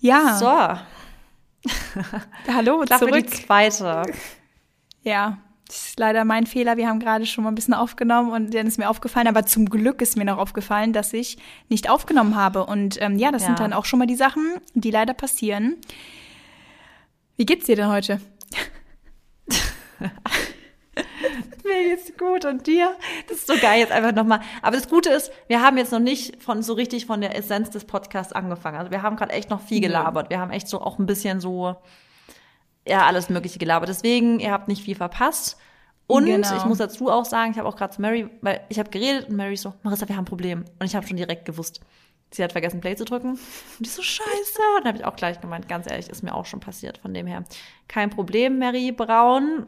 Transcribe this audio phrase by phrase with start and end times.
[0.00, 0.36] Ja.
[0.36, 0.46] So.
[2.52, 3.26] Hallo, Klappe zurück.
[3.26, 4.02] die zweite.
[5.02, 6.76] Ja, das ist leider mein Fehler.
[6.76, 9.68] Wir haben gerade schon mal ein bisschen aufgenommen und dann ist mir aufgefallen, aber zum
[9.68, 11.36] Glück ist mir noch aufgefallen, dass ich
[11.68, 12.64] nicht aufgenommen habe.
[12.66, 13.64] Und ähm, ja, das sind Ja.
[13.64, 15.76] dann auch schon mal die Sachen, die leider passieren.
[17.36, 18.20] Wie geht's dir denn heute?
[21.68, 22.96] Mir geht's gut und dir?
[23.28, 24.40] Das ist so geil jetzt einfach nochmal.
[24.62, 27.70] Aber das Gute ist, wir haben jetzt noch nicht von so richtig von der Essenz
[27.70, 28.78] des Podcasts angefangen.
[28.78, 30.30] Also wir haben gerade echt noch viel gelabert.
[30.30, 31.76] Wir haben echt so auch ein bisschen so
[32.86, 33.88] ja alles Mögliche gelabert.
[33.88, 35.58] Deswegen ihr habt nicht viel verpasst.
[36.06, 36.56] Und Genau.
[36.56, 39.28] ich muss dazu auch sagen, ich habe auch gerade zu Mary, weil ich habe geredet
[39.28, 40.64] und Mary so, Marissa, wir haben ein Problem.
[40.78, 41.80] Und ich habe schon direkt gewusst,
[42.30, 43.32] sie hat vergessen Play zu drücken.
[43.32, 44.58] Und ich so scheiße.
[44.78, 46.96] Und dann habe ich auch gleich gemeint, ganz ehrlich, ist mir auch schon passiert.
[46.96, 47.44] Von dem her
[47.88, 49.66] kein Problem, Mary Braun.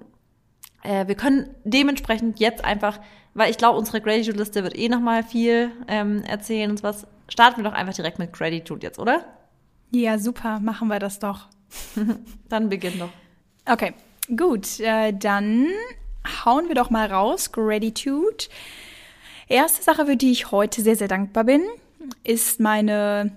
[0.82, 3.00] Äh, wir können dementsprechend jetzt einfach,
[3.34, 7.06] weil ich glaube, unsere Gratitude-Liste wird eh noch mal viel ähm, erzählen und was.
[7.28, 9.24] Starten wir doch einfach direkt mit Gratitude jetzt, oder?
[9.92, 11.48] Ja, super, machen wir das doch.
[12.48, 13.10] Dann beginn doch.
[13.66, 13.94] Okay,
[14.36, 15.68] gut, äh, dann
[16.44, 17.52] hauen wir doch mal raus.
[17.52, 18.48] Gratitude.
[19.48, 21.62] Erste Sache, für die ich heute sehr, sehr dankbar bin,
[22.24, 23.36] ist meine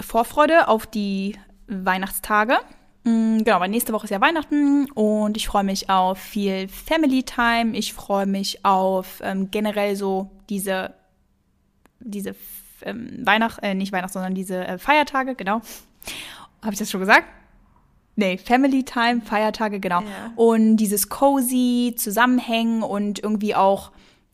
[0.00, 2.58] Vorfreude auf die Weihnachtstage.
[3.04, 7.22] Mm, Genau, weil nächste Woche ist ja Weihnachten und ich freue mich auf viel Family
[7.22, 7.76] Time.
[7.76, 10.94] Ich freue mich auf ähm, generell so diese,
[12.00, 12.34] diese
[12.82, 15.60] ähm, Weihnacht, äh, nicht Weihnacht, sondern diese äh, Feiertage, genau.
[16.62, 17.26] Habe ich das schon gesagt?
[18.16, 20.00] Nee, Family Time, Feiertage, genau.
[20.00, 20.32] Ja.
[20.36, 23.90] Und dieses cozy Zusammenhängen und irgendwie auch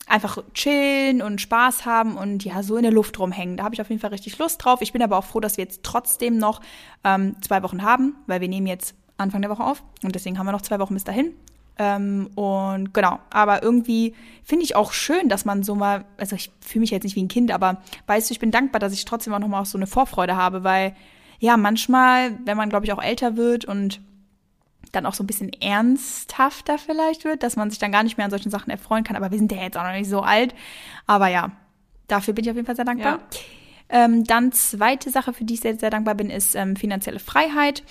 [0.07, 3.57] einfach chillen und Spaß haben und ja, so in der Luft rumhängen.
[3.57, 4.81] Da habe ich auf jeden Fall richtig Lust drauf.
[4.81, 6.61] Ich bin aber auch froh, dass wir jetzt trotzdem noch
[7.03, 10.47] ähm, zwei Wochen haben, weil wir nehmen jetzt Anfang der Woche auf und deswegen haben
[10.47, 11.33] wir noch zwei Wochen bis dahin.
[11.77, 14.13] Ähm, und genau, aber irgendwie
[14.43, 17.23] finde ich auch schön, dass man so mal, also ich fühle mich jetzt nicht wie
[17.23, 19.77] ein Kind, aber weißt du, ich bin dankbar, dass ich trotzdem auch noch mal so
[19.77, 20.95] eine Vorfreude habe, weil
[21.39, 23.99] ja, manchmal, wenn man, glaube ich, auch älter wird und
[24.91, 28.25] dann auch so ein bisschen ernsthafter vielleicht wird, dass man sich dann gar nicht mehr
[28.25, 29.15] an solchen Sachen erfreuen kann.
[29.15, 30.53] Aber wir sind ja jetzt auch noch nicht so alt.
[31.07, 31.51] Aber ja,
[32.07, 33.19] dafür bin ich auf jeden Fall sehr dankbar.
[33.89, 37.83] Ähm, dann zweite Sache, für die ich sehr, sehr dankbar bin, ist ähm, finanzielle Freiheit.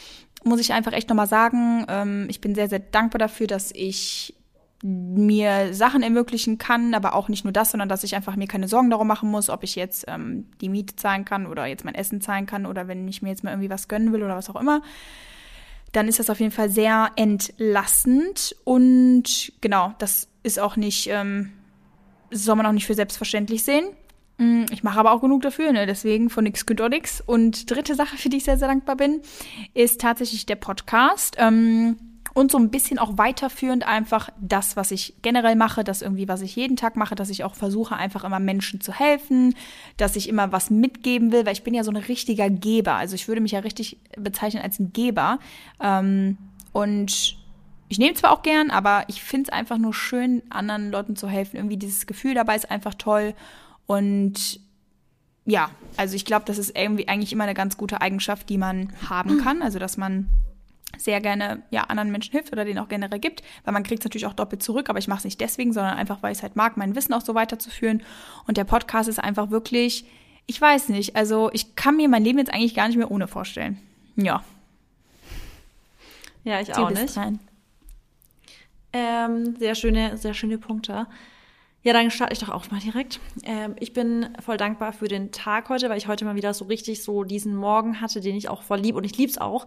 [0.45, 1.85] Muss ich einfach echt nochmal sagen.
[1.89, 4.35] Ähm, ich bin sehr, sehr dankbar dafür, dass ich
[4.83, 8.67] mir Sachen ermöglichen kann, aber auch nicht nur das, sondern dass ich einfach mir keine
[8.67, 11.95] Sorgen darum machen muss, ob ich jetzt ähm, die Miete zahlen kann oder jetzt mein
[11.95, 14.49] Essen zahlen kann oder wenn ich mir jetzt mal irgendwie was gönnen will oder was
[14.49, 14.81] auch immer
[15.93, 21.53] dann ist das auf jeden Fall sehr entlastend und genau, das ist auch nicht, ähm,
[22.31, 23.85] soll man auch nicht für selbstverständlich sehen.
[24.39, 25.87] Mm, Ich mache aber auch genug dafür, ne?
[25.87, 27.21] deswegen von nix auch nix.
[27.21, 29.21] Und dritte Sache, für die ich sehr, sehr dankbar bin,
[29.75, 31.37] ist tatsächlich der Podcast.
[31.39, 31.97] Ähm,
[32.41, 36.41] und so ein bisschen auch weiterführend einfach das, was ich generell mache, das irgendwie, was
[36.41, 39.55] ich jeden Tag mache, dass ich auch versuche, einfach immer Menschen zu helfen,
[39.99, 42.95] dass ich immer was mitgeben will, weil ich bin ja so ein richtiger Geber.
[42.95, 45.39] Also ich würde mich ja richtig bezeichnen als ein Geber.
[45.81, 46.39] Ähm,
[46.73, 47.37] und
[47.89, 51.29] ich nehme zwar auch gern, aber ich finde es einfach nur schön, anderen Leuten zu
[51.29, 51.57] helfen.
[51.57, 53.35] Irgendwie dieses Gefühl dabei ist einfach toll.
[53.85, 54.61] Und
[55.45, 55.69] ja,
[55.99, 59.37] also ich glaube, das ist irgendwie eigentlich immer eine ganz gute Eigenschaft, die man haben
[59.45, 59.61] kann.
[59.61, 60.31] Also dass man
[60.99, 64.05] sehr gerne ja, anderen Menschen hilft oder denen auch generell gibt, weil man kriegt es
[64.05, 66.43] natürlich auch doppelt zurück, aber ich mache es nicht deswegen, sondern einfach, weil ich es
[66.43, 68.03] halt mag, mein Wissen auch so weiterzuführen.
[68.47, 70.05] Und der Podcast ist einfach wirklich,
[70.47, 73.29] ich weiß nicht, also ich kann mir mein Leben jetzt eigentlich gar nicht mehr ohne
[73.29, 73.79] vorstellen.
[74.17, 74.43] Ja,
[76.45, 77.19] Ja, ich du auch nicht.
[78.93, 81.07] Ähm, sehr schöne, sehr schöne Punkte.
[81.83, 83.21] Ja, dann starte ich doch auch mal direkt.
[83.43, 86.67] Ähm, ich bin voll dankbar für den Tag heute, weil ich heute mal wieder so
[86.67, 89.67] richtig so diesen Morgen hatte, den ich auch voll lieb und ich lieb's auch.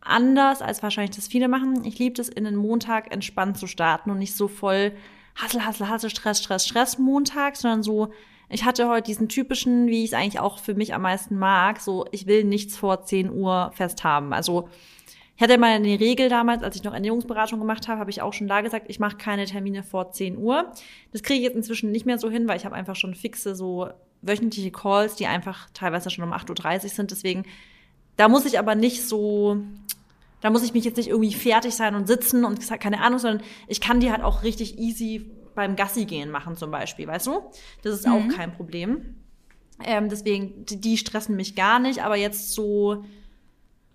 [0.00, 1.84] Anders als wahrscheinlich das viele machen.
[1.84, 4.92] Ich liebe es, in den Montag entspannt zu starten und nicht so voll
[5.34, 8.10] Hassel, Hassel, Hassel, Stress, Stress, Stress Montag, sondern so,
[8.48, 11.80] ich hatte heute diesen typischen, wie ich es eigentlich auch für mich am meisten mag,
[11.80, 14.32] so, ich will nichts vor 10 Uhr fest haben.
[14.32, 14.68] Also,
[15.36, 18.32] ich hatte mal eine Regel damals, als ich noch Ernährungsberatung gemacht habe, habe ich auch
[18.32, 20.72] schon da gesagt, ich mache keine Termine vor 10 Uhr.
[21.12, 23.54] Das kriege ich jetzt inzwischen nicht mehr so hin, weil ich habe einfach schon fixe
[23.54, 23.88] so
[24.20, 27.10] wöchentliche Calls, die einfach teilweise schon um 8.30 Uhr sind.
[27.12, 27.44] Deswegen,
[28.16, 29.58] da muss ich aber nicht so,
[30.40, 33.42] da muss ich mich jetzt nicht irgendwie fertig sein und sitzen und keine Ahnung, sondern
[33.66, 37.40] ich kann die halt auch richtig easy beim Gassi gehen machen zum Beispiel, weißt du?
[37.82, 39.16] Das ist auch kein Problem.
[39.84, 43.04] Ähm, deswegen, die, die stressen mich gar nicht, aber jetzt so,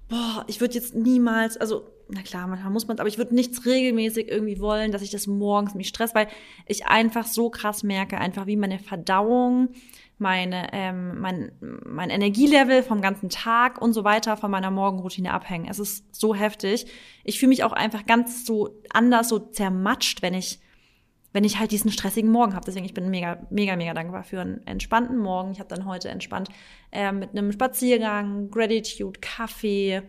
[0.09, 3.65] boah, ich würde jetzt niemals, also, na klar, manchmal muss man aber ich würde nichts
[3.65, 6.27] regelmäßig irgendwie wollen, dass ich das morgens mich stress, weil
[6.67, 9.69] ich einfach so krass merke, einfach wie meine Verdauung,
[10.23, 11.51] meine, ähm, mein,
[11.85, 15.67] mein Energielevel vom ganzen Tag und so weiter von meiner Morgenroutine abhängen.
[15.69, 16.87] Es ist so heftig.
[17.23, 20.59] Ich fühle mich auch einfach ganz so anders, so zermatscht, wenn ich
[21.33, 22.63] wenn ich halt diesen stressigen Morgen habe.
[22.65, 25.51] Deswegen, ich bin mega, mega, mega dankbar für einen entspannten Morgen.
[25.51, 26.49] Ich habe dann heute entspannt
[26.91, 30.03] äh, mit einem Spaziergang, Gratitude, Kaffee.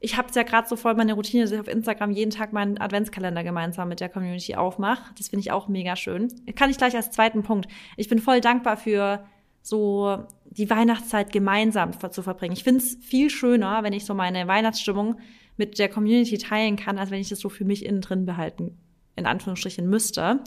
[0.00, 2.78] Ich habe ja gerade so voll meine Routine, dass ich auf Instagram jeden Tag meinen
[2.78, 5.12] Adventskalender gemeinsam mit der Community aufmache.
[5.18, 6.28] Das finde ich auch mega schön.
[6.56, 7.68] Kann ich gleich als zweiten Punkt.
[7.98, 9.26] Ich bin voll dankbar für
[9.62, 12.54] so die Weihnachtszeit gemeinsam zu verbringen.
[12.54, 15.18] Ich finde es viel schöner, wenn ich so meine Weihnachtsstimmung
[15.56, 18.78] mit der Community teilen kann, als wenn ich das so für mich innen drin behalten
[19.16, 20.40] in Anführungsstrichen müsste.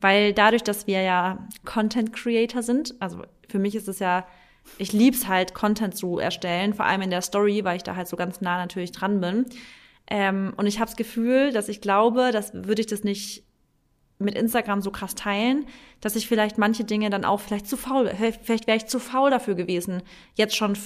[0.00, 4.26] Weil dadurch, dass wir ja Content Creator sind, also für mich ist es ja,
[4.78, 8.08] ich lieb's halt, Content zu erstellen, vor allem in der Story, weil ich da halt
[8.08, 9.46] so ganz nah natürlich dran bin.
[10.08, 13.44] Ähm, und ich habe das Gefühl, dass ich glaube, dass würde ich das nicht
[14.22, 15.66] mit Instagram so krass teilen,
[16.00, 18.10] dass ich vielleicht manche Dinge dann auch vielleicht zu faul,
[18.42, 20.02] vielleicht wäre ich zu faul dafür gewesen,
[20.34, 20.76] jetzt schon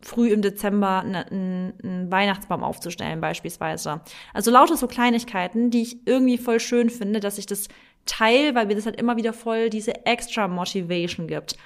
[0.00, 4.00] früh im Dezember einen, Weihnachtsbaum aufzustellen beispielsweise.
[4.34, 7.68] Also lauter so Kleinigkeiten, die ich irgendwie voll schön finde, dass ich das
[8.06, 11.56] teile, weil mir das halt immer wieder voll diese extra Motivation gibt.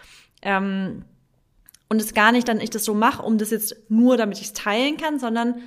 [0.43, 1.05] Ähm,
[1.89, 4.47] und es gar nicht dann ich das so mache, um das jetzt nur, damit ich
[4.47, 5.61] es teilen kann, sondern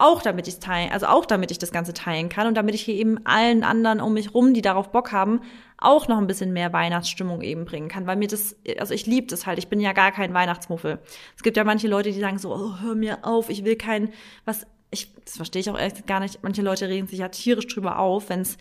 [0.00, 2.82] auch damit ich teilen, also auch damit ich das Ganze teilen kann und damit ich
[2.82, 5.40] hier eben allen anderen um mich rum, die darauf Bock haben,
[5.76, 9.26] auch noch ein bisschen mehr Weihnachtsstimmung eben bringen kann, weil mir das, also ich liebe
[9.26, 10.98] das halt, ich bin ja gar kein Weihnachtsmuffel.
[11.36, 14.12] Es gibt ja manche Leute, die sagen so, oh, hör mir auf, ich will kein,
[14.44, 17.66] was, ich, das verstehe ich auch ehrlich gar nicht, manche Leute regen sich ja tierisch
[17.66, 18.56] drüber auf, wenn es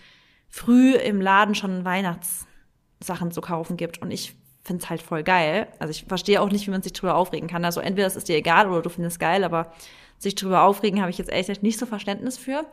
[0.49, 5.67] früh im Laden schon Weihnachtssachen zu kaufen gibt und ich finde es halt voll geil.
[5.79, 7.65] Also ich verstehe auch nicht, wie man sich drüber aufregen kann.
[7.65, 9.71] Also entweder es ist dir egal oder du findest es geil, aber
[10.19, 12.65] sich drüber aufregen, habe ich jetzt ehrlich nicht so Verständnis für.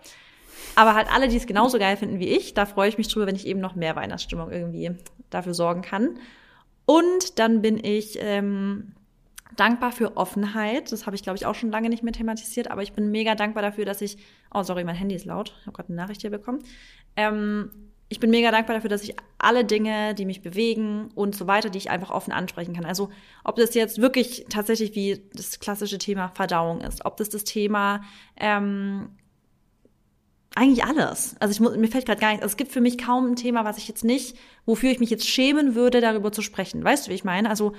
[0.74, 3.26] Aber halt alle, die es genauso geil finden wie ich, da freue ich mich drüber,
[3.26, 4.90] wenn ich eben noch mehr Weihnachtsstimmung irgendwie
[5.30, 6.18] dafür sorgen kann.
[6.84, 8.92] Und dann bin ich ähm,
[9.56, 10.92] dankbar für Offenheit.
[10.92, 13.34] Das habe ich, glaube ich, auch schon lange nicht mehr thematisiert, aber ich bin mega
[13.34, 14.18] dankbar dafür, dass ich.
[14.52, 15.54] Oh, sorry, mein Handy ist laut.
[15.60, 16.60] Ich habe gerade eine Nachricht hier bekommen.
[17.16, 17.70] Ähm,
[18.08, 21.70] ich bin mega dankbar dafür, dass ich alle Dinge, die mich bewegen und so weiter,
[21.70, 22.84] die ich einfach offen ansprechen kann.
[22.84, 23.10] Also
[23.42, 28.02] ob das jetzt wirklich tatsächlich wie das klassische Thema Verdauung ist, ob das das Thema
[28.36, 29.10] ähm,
[30.54, 31.34] eigentlich alles.
[31.40, 32.42] Also ich muss, mir fällt gerade gar nicht.
[32.42, 34.36] Also es gibt für mich kaum ein Thema, was ich jetzt nicht,
[34.66, 36.84] wofür ich mich jetzt schämen würde, darüber zu sprechen.
[36.84, 37.50] Weißt du, wie ich meine?
[37.50, 37.72] Also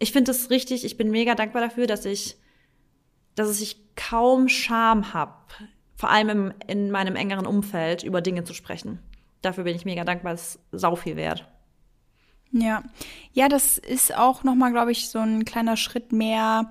[0.00, 0.84] ich finde das richtig.
[0.84, 2.36] Ich bin mega dankbar dafür, dass ich,
[3.36, 5.34] dass ich kaum Scham habe,
[5.94, 8.98] vor allem im, in meinem engeren Umfeld über Dinge zu sprechen
[9.42, 11.46] dafür bin ich mega dankbar, das ist sau viel wert.
[12.50, 12.82] Ja,
[13.32, 16.70] ja, das ist auch nochmal, glaube ich, so ein kleiner Schritt mehr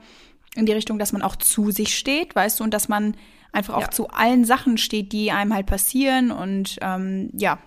[0.56, 3.16] in die Richtung, dass man auch zu sich steht, weißt du, und dass man
[3.52, 3.92] einfach auch ja.
[3.92, 7.60] zu allen Sachen steht, die einem halt passieren und ähm, ja,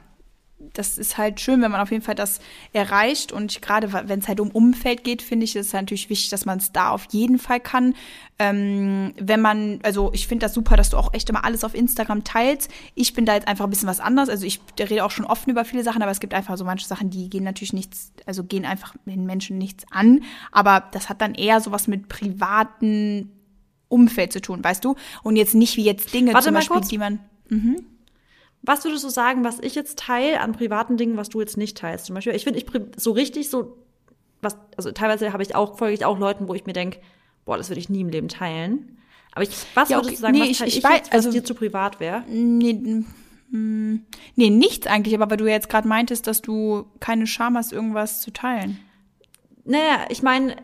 [0.72, 2.40] das ist halt schön, wenn man auf jeden Fall das
[2.72, 3.32] erreicht.
[3.32, 6.44] Und gerade wenn es halt um Umfeld geht, finde ich, ist es natürlich wichtig, dass
[6.44, 7.94] man es da auf jeden Fall kann.
[8.38, 11.74] Ähm, wenn man, also ich finde das super, dass du auch echt immer alles auf
[11.74, 12.70] Instagram teilst.
[12.94, 14.28] Ich bin da jetzt einfach ein bisschen was anderes.
[14.28, 16.86] Also ich rede auch schon offen über viele Sachen, aber es gibt einfach so manche
[16.86, 20.22] Sachen, die gehen natürlich nichts, also gehen einfach den Menschen nichts an.
[20.52, 23.32] Aber das hat dann eher sowas mit privaten
[23.88, 24.94] Umfeld zu tun, weißt du?
[25.22, 26.88] Und jetzt nicht wie jetzt Dinge Warte zum Beispiel, kurz.
[26.88, 27.18] die man.
[27.48, 27.84] Mhm.
[28.62, 31.78] Was würdest du sagen, was ich jetzt teile an privaten Dingen, was du jetzt nicht
[31.78, 32.06] teilst?
[32.06, 32.66] Zum Beispiel, ich finde, ich
[32.96, 33.78] so richtig so,
[34.42, 37.00] was, also teilweise habe ich auch, folge ich auch Leuten, wo ich mir denke,
[37.44, 38.98] boah, das würde ich nie im Leben teilen.
[39.32, 40.06] Aber ich, was ja, okay.
[40.06, 42.00] würdest du sagen, nee, was teile ich, ich, weiß, jetzt, was also, dir zu privat
[42.00, 42.22] wäre?
[42.28, 43.04] Nee,
[43.50, 44.04] hm,
[44.36, 48.20] nee, nichts eigentlich, aber weil du jetzt gerade meintest, dass du keine Scham hast, irgendwas
[48.20, 48.78] zu teilen.
[49.64, 50.56] Naja, ich meine,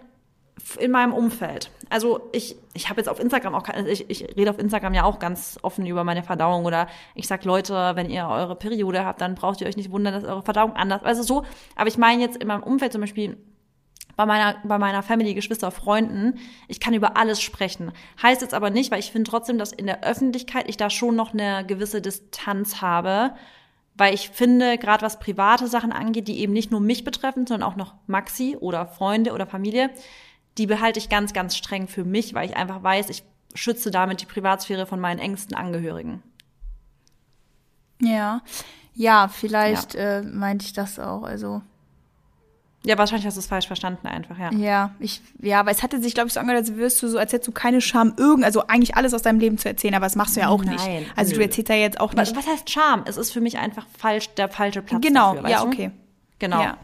[0.79, 1.71] in meinem Umfeld.
[1.89, 5.19] Also ich, ich habe jetzt auf Instagram auch, ich, ich rede auf Instagram ja auch
[5.19, 9.35] ganz offen über meine Verdauung oder ich sag Leute, wenn ihr eure Periode habt, dann
[9.35, 11.45] braucht ihr euch nicht wundern, dass eure Verdauung anders, also so.
[11.77, 13.37] Aber ich meine jetzt in meinem Umfeld zum Beispiel
[14.17, 16.39] bei meiner, bei meiner Family, Geschwister, Freunden,
[16.69, 17.93] ich kann über alles sprechen.
[18.23, 21.15] Heißt jetzt aber nicht, weil ich finde trotzdem, dass in der Öffentlichkeit ich da schon
[21.15, 23.35] noch eine gewisse Distanz habe,
[23.95, 27.69] weil ich finde, gerade was private Sachen angeht, die eben nicht nur mich betreffen, sondern
[27.71, 29.91] auch noch Maxi oder Freunde oder Familie,
[30.59, 33.23] die behalte ich ganz, ganz streng für mich, weil ich einfach weiß, ich
[33.55, 36.23] schütze damit die Privatsphäre von meinen engsten Angehörigen.
[38.01, 38.43] Ja,
[38.95, 40.19] ja, vielleicht ja.
[40.19, 41.23] Äh, meinte ich das auch.
[41.23, 41.63] Also
[42.87, 44.53] ja, wahrscheinlich hast du es falsch verstanden einfach, ja.
[44.53, 47.19] Ja, ich, ja, aber es hatte sich, glaube ich, so angehört, als wirst du so,
[47.19, 50.07] als hättest du keine Scham, irgend, also eigentlich alles aus deinem Leben zu erzählen, aber
[50.07, 51.13] das machst du ja auch Nein, nicht.
[51.17, 51.39] Also nö.
[51.39, 52.37] du erzählst ja jetzt auch nicht.
[52.37, 53.03] Was, was heißt Scham?
[53.07, 55.43] Es ist für mich einfach falsch, der falsche Platz genau, dafür.
[55.43, 55.91] Genau, ja, okay.
[56.39, 56.63] Genau.
[56.63, 56.79] Ja.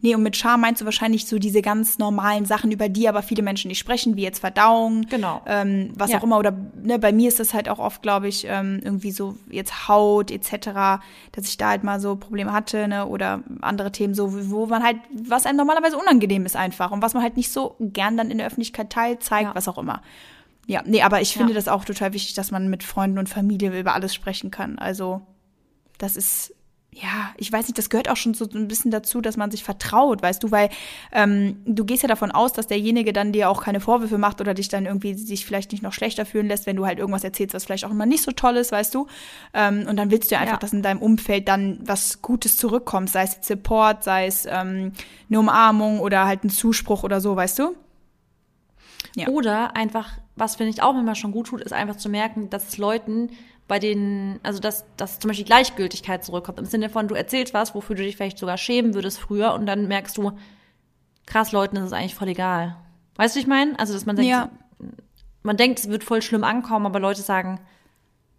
[0.00, 3.20] Nee, und mit Scham meinst du wahrscheinlich so diese ganz normalen Sachen, über die aber
[3.20, 5.42] viele Menschen nicht sprechen, wie jetzt Verdauung, genau.
[5.46, 6.18] ähm, was ja.
[6.18, 6.38] auch immer.
[6.38, 9.88] Oder ne, bei mir ist das halt auch oft, glaube ich, ähm, irgendwie so jetzt
[9.88, 11.02] Haut etc.,
[11.32, 14.84] dass ich da halt mal so Probleme hatte, ne, oder andere Themen so, wo man
[14.84, 18.30] halt, was einem normalerweise unangenehm ist einfach und was man halt nicht so gern dann
[18.30, 19.54] in der Öffentlichkeit teilt, zeigt, ja.
[19.54, 20.02] was auch immer.
[20.68, 21.56] Ja, nee, aber ich finde ja.
[21.56, 24.78] das auch total wichtig, dass man mit Freunden und Familie über alles sprechen kann.
[24.78, 25.22] Also,
[25.96, 26.54] das ist
[27.00, 29.62] ja, ich weiß nicht, das gehört auch schon so ein bisschen dazu, dass man sich
[29.62, 30.68] vertraut, weißt du, weil
[31.12, 34.52] ähm, du gehst ja davon aus, dass derjenige dann dir auch keine Vorwürfe macht oder
[34.52, 37.54] dich dann irgendwie sich vielleicht nicht noch schlechter fühlen lässt, wenn du halt irgendwas erzählst,
[37.54, 39.06] was vielleicht auch immer nicht so toll ist, weißt du.
[39.54, 40.60] Ähm, und dann willst du ja einfach, ja.
[40.60, 44.92] dass in deinem Umfeld dann was Gutes zurückkommt, sei es Support, sei es ähm,
[45.28, 47.76] eine Umarmung oder halt ein Zuspruch oder so, weißt du.
[49.14, 49.28] Ja.
[49.28, 52.68] Oder einfach, was finde ich auch immer schon gut tut, ist einfach zu merken, dass
[52.68, 53.30] es Leuten
[53.68, 56.58] bei denen, also dass, dass zum Beispiel Gleichgültigkeit zurückkommt.
[56.58, 59.66] Im Sinne von, du erzählst was, wofür du dich vielleicht sogar schämen würdest früher und
[59.66, 60.32] dann merkst du,
[61.26, 62.76] krass, Leuten ist es eigentlich voll egal.
[63.16, 63.78] Weißt du, ich meine?
[63.78, 64.50] Also, dass man denkt, ja.
[65.42, 67.60] man denkt, es wird voll schlimm ankommen, aber Leute sagen,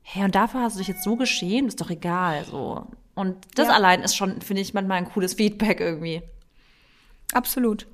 [0.01, 2.88] hey, und dafür hast du dich jetzt so geschämt, ist doch egal, so.
[3.13, 3.74] Und das ja.
[3.74, 6.24] allein ist schon, finde ich, manchmal ein cooles Feedback irgendwie.
[7.33, 7.86] Absolut.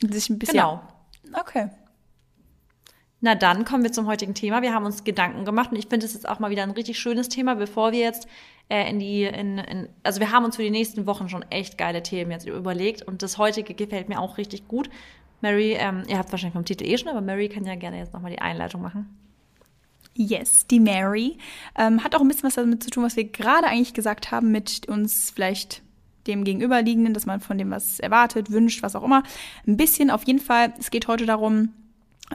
[0.00, 0.58] Sich ein bisschen.
[0.58, 0.80] Genau.
[1.32, 1.70] Okay.
[3.20, 4.62] Na dann kommen wir zum heutigen Thema.
[4.62, 6.98] Wir haben uns Gedanken gemacht und ich finde es jetzt auch mal wieder ein richtig
[6.98, 8.28] schönes Thema, bevor wir jetzt
[8.68, 11.78] äh, in die, in, in, also wir haben uns für die nächsten Wochen schon echt
[11.78, 14.88] geile Themen jetzt überlegt und das heutige gefällt mir auch richtig gut.
[15.40, 18.12] Mary, ähm, ihr habt wahrscheinlich vom Titel eh schon, aber Mary kann ja gerne jetzt
[18.12, 19.08] nochmal die Einleitung machen.
[20.14, 21.38] Yes, die Mary
[21.76, 24.50] ähm, hat auch ein bisschen was damit zu tun, was wir gerade eigentlich gesagt haben,
[24.50, 25.82] mit uns vielleicht
[26.26, 29.22] dem Gegenüberliegenden, dass man von dem was erwartet, wünscht, was auch immer.
[29.66, 30.74] Ein bisschen auf jeden Fall.
[30.78, 31.72] Es geht heute darum,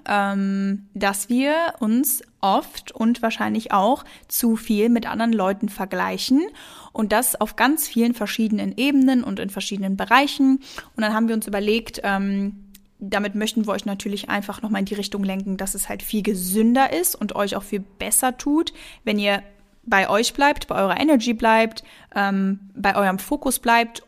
[0.08, 6.42] ähm, dass wir uns oft und wahrscheinlich auch zu viel mit anderen Leuten vergleichen
[6.92, 10.60] und das auf ganz vielen verschiedenen Ebenen und in verschiedenen Bereichen.
[10.96, 12.66] Und dann haben wir uns überlegt, ähm,
[13.00, 16.24] damit möchten wir euch natürlich einfach nochmal in die Richtung lenken, dass es halt viel
[16.24, 18.74] gesünder ist und euch auch viel besser tut,
[19.04, 19.44] wenn ihr
[19.86, 21.84] bei euch bleibt, bei eurer Energy bleibt,
[22.16, 24.04] ähm, bei eurem Fokus bleibt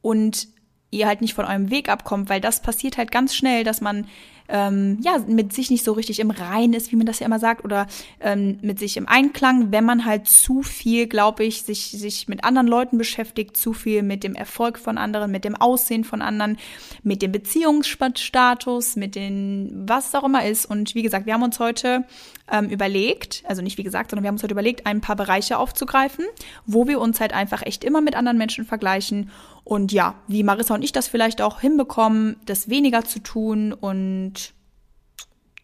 [0.00, 0.48] und
[0.90, 4.06] ihr halt nicht von eurem Weg abkommt, weil das passiert halt ganz schnell, dass man
[4.48, 7.38] ähm, ja, mit sich nicht so richtig im Rein ist, wie man das ja immer
[7.38, 7.86] sagt, oder
[8.20, 12.44] ähm, mit sich im Einklang, wenn man halt zu viel, glaube ich, sich, sich mit
[12.44, 16.58] anderen Leuten beschäftigt, zu viel mit dem Erfolg von anderen, mit dem Aussehen von anderen,
[17.02, 20.66] mit dem Beziehungsstatus, mit den, was auch immer ist.
[20.66, 22.04] Und wie gesagt, wir haben uns heute
[22.52, 25.58] ähm, überlegt, also nicht wie gesagt, sondern wir haben uns heute überlegt, ein paar Bereiche
[25.58, 26.26] aufzugreifen,
[26.66, 29.30] wo wir uns halt einfach echt immer mit anderen Menschen vergleichen
[29.64, 34.52] und ja, wie Marissa und ich das vielleicht auch hinbekommen, das weniger zu tun und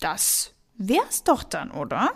[0.00, 2.10] das wär's doch dann, oder?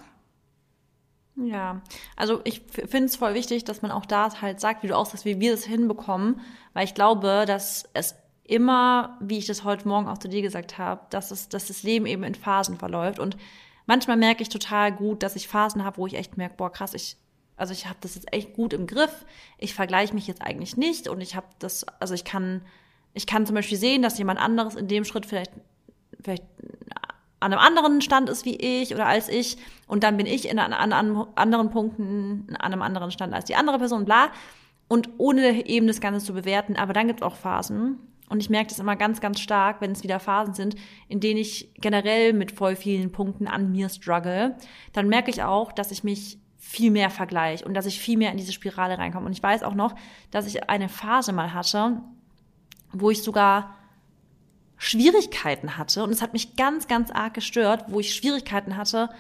[1.37, 1.83] Ja,
[2.17, 5.07] also ich finde es voll wichtig, dass man auch da halt sagt, wie du auch
[5.07, 6.41] sagst, wie wir das hinbekommen,
[6.73, 8.15] weil ich glaube, dass es
[8.45, 11.83] immer, wie ich das heute Morgen auch zu dir gesagt habe, dass es, dass das
[11.83, 13.37] Leben eben in Phasen verläuft und
[13.87, 16.95] manchmal merke ich total gut, dass ich Phasen habe, wo ich echt merke, boah krass,
[16.95, 17.17] ich
[17.57, 19.25] also ich habe das jetzt echt gut im Griff.
[19.59, 22.63] Ich vergleiche mich jetzt eigentlich nicht und ich habe das, also ich kann,
[23.15, 25.53] ich kann zum Beispiel sehen, dass jemand anderes in dem Schritt vielleicht,
[26.21, 26.45] vielleicht
[27.41, 30.59] an einem anderen Stand ist wie ich oder als ich und dann bin ich in
[30.59, 30.93] an, an
[31.35, 34.31] anderen Punkten an einem anderen Stand als die andere Person, bla.
[34.89, 37.99] Und ohne eben das Ganze zu bewerten, aber dann gibt es auch Phasen.
[38.33, 40.75] Und ich merke das immer ganz, ganz stark, wenn es wieder Phasen sind,
[41.07, 44.57] in denen ich generell mit voll vielen Punkten an mir struggle.
[44.95, 48.31] Dann merke ich auch, dass ich mich viel mehr vergleiche und dass ich viel mehr
[48.31, 49.27] in diese Spirale reinkomme.
[49.27, 49.95] Und ich weiß auch noch,
[50.31, 52.01] dass ich eine Phase mal hatte,
[52.91, 53.77] wo ich sogar
[54.79, 59.11] Schwierigkeiten hatte und es hat mich ganz, ganz arg gestört, wo ich Schwierigkeiten hatte,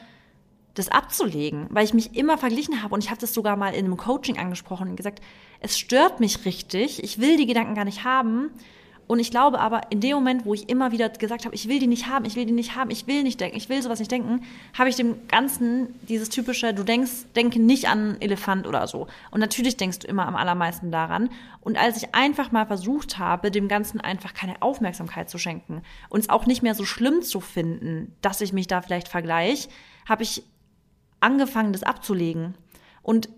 [0.73, 3.85] das abzulegen, weil ich mich immer verglichen habe und ich habe das sogar mal in
[3.85, 5.21] einem Coaching angesprochen und gesagt,
[5.61, 8.50] es stört mich richtig, ich will die Gedanken gar nicht haben
[9.06, 11.78] und ich glaube aber, in dem Moment, wo ich immer wieder gesagt habe, ich will
[11.78, 13.99] die nicht haben, ich will die nicht haben, ich will nicht denken, ich will sowas
[13.99, 14.42] nicht denken,
[14.76, 19.09] habe ich dem Ganzen dieses typische, du denkst, denke nicht an Elefant oder so.
[19.30, 21.30] Und natürlich denkst du immer am allermeisten daran.
[21.61, 26.21] Und als ich einfach mal versucht habe, dem Ganzen einfach keine Aufmerksamkeit zu schenken und
[26.21, 29.68] es auch nicht mehr so schlimm zu finden, dass ich mich da vielleicht vergleiche,
[30.09, 30.42] habe ich
[31.21, 32.54] angefangen, das abzulegen.
[33.02, 33.28] Und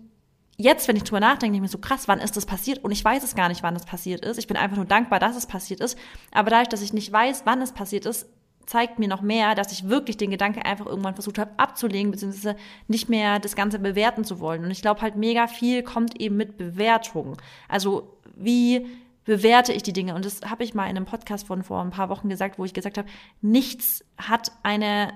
[0.57, 2.83] jetzt, wenn ich drüber nachdenke, ich mir so krass, wann ist das passiert?
[2.83, 4.37] Und ich weiß es gar nicht, wann es passiert ist.
[4.37, 5.97] Ich bin einfach nur dankbar, dass es passiert ist.
[6.31, 8.27] Aber dadurch, dass ich nicht weiß, wann es passiert ist,
[8.65, 12.55] zeigt mir noch mehr, dass ich wirklich den Gedanke einfach irgendwann versucht habe abzulegen, beziehungsweise
[12.87, 14.63] nicht mehr das Ganze bewerten zu wollen.
[14.63, 17.37] Und ich glaube halt mega viel kommt eben mit Bewertung.
[17.67, 18.87] Also wie
[19.23, 20.15] bewerte ich die Dinge?
[20.15, 22.65] Und das habe ich mal in einem Podcast von vor ein paar Wochen gesagt, wo
[22.65, 23.07] ich gesagt habe,
[23.41, 25.13] nichts hat eine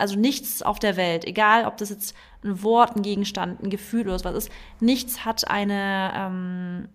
[0.00, 4.08] also nichts auf der Welt, egal ob das jetzt ein Wort, ein Gegenstand, ein Gefühl
[4.08, 6.88] oder was ist, nichts hat eine, ähm,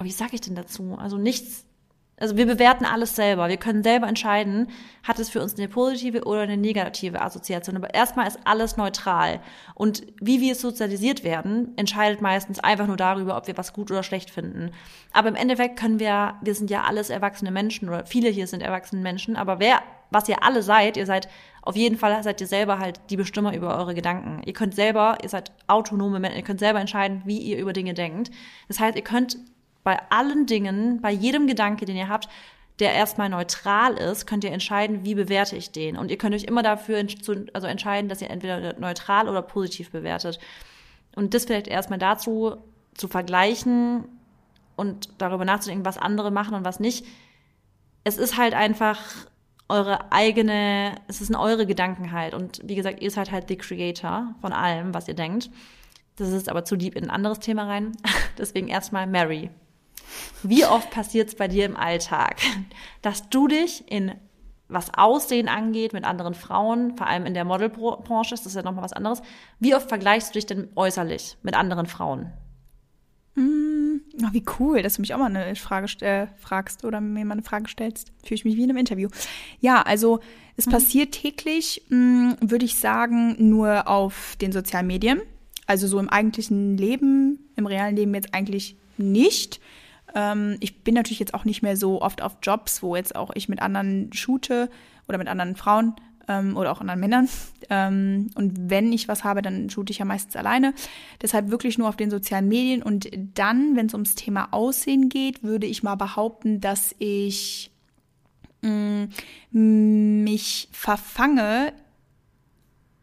[0.00, 0.96] oh, wie sage ich denn dazu?
[0.98, 1.66] Also nichts,
[2.20, 3.48] also wir bewerten alles selber.
[3.48, 4.68] Wir können selber entscheiden,
[5.04, 7.76] hat es für uns eine positive oder eine negative Assoziation.
[7.76, 9.40] Aber erstmal ist alles neutral.
[9.74, 14.02] Und wie wir sozialisiert werden, entscheidet meistens einfach nur darüber, ob wir was gut oder
[14.02, 14.72] schlecht finden.
[15.12, 18.62] Aber im Endeffekt können wir, wir sind ja alles erwachsene Menschen oder viele hier sind
[18.62, 21.28] erwachsene Menschen, aber wer, was ihr alle seid, ihr seid
[21.68, 24.40] Auf jeden Fall seid ihr selber halt die Bestimmer über eure Gedanken.
[24.46, 27.92] Ihr könnt selber, ihr seid autonome Menschen, ihr könnt selber entscheiden, wie ihr über Dinge
[27.92, 28.30] denkt.
[28.68, 29.36] Das heißt, ihr könnt
[29.84, 32.30] bei allen Dingen, bei jedem Gedanke, den ihr habt,
[32.78, 35.98] der erstmal neutral ist, könnt ihr entscheiden, wie bewerte ich den.
[35.98, 37.06] Und ihr könnt euch immer dafür
[37.52, 40.38] also entscheiden, dass ihr entweder neutral oder positiv bewertet.
[41.16, 42.56] Und das vielleicht erstmal dazu
[42.94, 44.06] zu vergleichen
[44.74, 47.04] und darüber nachzudenken, was andere machen und was nicht.
[48.04, 48.98] Es ist halt einfach
[49.68, 52.34] eure eigene, es sind eure Gedanken halt.
[52.34, 55.50] Und wie gesagt, ihr seid halt the creator von allem, was ihr denkt.
[56.16, 57.92] Das ist aber zu deep in ein anderes Thema rein.
[58.38, 59.50] Deswegen erstmal Mary.
[60.42, 62.40] Wie oft passiert es bei dir im Alltag,
[63.02, 64.14] dass du dich in
[64.68, 68.84] was Aussehen angeht mit anderen Frauen, vor allem in der Modelbranche ist das ja nochmal
[68.84, 69.22] was anderes.
[69.58, 72.32] Wie oft vergleichst du dich denn äußerlich mit anderen Frauen?
[73.34, 73.77] Mm,
[74.22, 77.34] oh, wie cool, dass du mich auch mal eine Frage äh, fragst oder mir mal
[77.34, 78.12] eine Frage stellst.
[78.24, 79.08] Fühle ich mich wie in einem Interview.
[79.60, 80.20] Ja, also
[80.56, 80.72] es mhm.
[80.72, 85.20] passiert täglich, mm, würde ich sagen, nur auf den sozialen Medien.
[85.66, 89.60] Also so im eigentlichen Leben, im realen Leben jetzt eigentlich nicht.
[90.14, 93.30] Ähm, ich bin natürlich jetzt auch nicht mehr so oft auf Jobs, wo jetzt auch
[93.34, 94.70] ich mit anderen shoote
[95.06, 95.94] oder mit anderen Frauen
[96.28, 97.28] ähm, oder auch anderen Männern.
[97.70, 100.74] Ähm, und wenn ich was habe, dann shoote ich ja meistens alleine.
[101.20, 102.82] Deshalb wirklich nur auf den sozialen Medien.
[102.82, 107.70] Und dann, wenn es ums Thema Aussehen geht, würde ich mal behaupten, dass ich
[108.62, 109.04] mm,
[109.50, 111.72] mich verfange,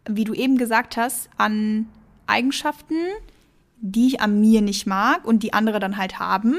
[0.08, 1.88] wie du eben gesagt hast, an
[2.28, 2.96] Eigenschaften,
[3.82, 6.56] die ich an mir nicht mag und die andere dann halt haben.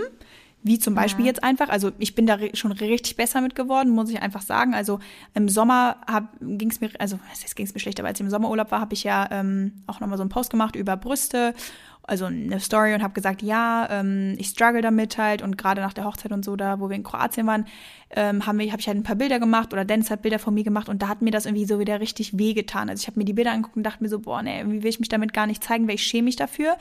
[0.67, 1.31] Wie zum Beispiel ja.
[1.31, 4.75] jetzt einfach, also ich bin da schon richtig besser mit geworden, muss ich einfach sagen.
[4.75, 4.99] Also
[5.33, 5.97] im Sommer
[6.41, 8.81] ging es mir, also es ging es mir schlecht, aber als ich im Sommerurlaub war,
[8.81, 11.55] habe ich ja ähm, auch nochmal so einen Post gemacht über Brüste,
[12.03, 15.93] also eine Story und habe gesagt, ja, ähm, ich struggle damit halt und gerade nach
[15.93, 17.67] der Hochzeit und so, da wo wir in Kroatien waren,
[18.11, 20.65] ähm, habe hab ich halt ein paar Bilder gemacht oder Dennis hat Bilder von mir
[20.65, 22.91] gemacht und da hat mir das irgendwie so wieder richtig wehgetan.
[22.91, 24.91] Also ich habe mir die Bilder angeguckt und dachte mir so, boah, nee, irgendwie will
[24.91, 26.77] ich mich damit gar nicht zeigen, weil ich schäme mich dafür.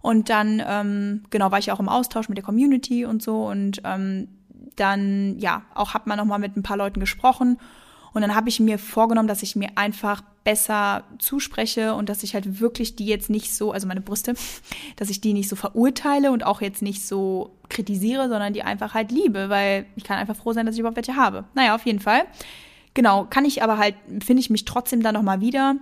[0.00, 3.46] Und dann, ähm, genau, war ich auch im Austausch mit der Community und so.
[3.46, 4.28] Und ähm,
[4.76, 7.58] dann, ja, auch hat man nochmal mit ein paar Leuten gesprochen.
[8.12, 12.34] Und dann habe ich mir vorgenommen, dass ich mir einfach besser zuspreche und dass ich
[12.34, 14.34] halt wirklich die jetzt nicht so, also meine Brüste,
[14.96, 18.94] dass ich die nicht so verurteile und auch jetzt nicht so kritisiere, sondern die einfach
[18.94, 21.44] halt liebe, weil ich kann einfach froh sein, dass ich überhaupt welche habe.
[21.54, 22.22] Naja, auf jeden Fall.
[22.94, 25.76] Genau, kann ich aber halt, finde ich mich trotzdem dann nochmal wieder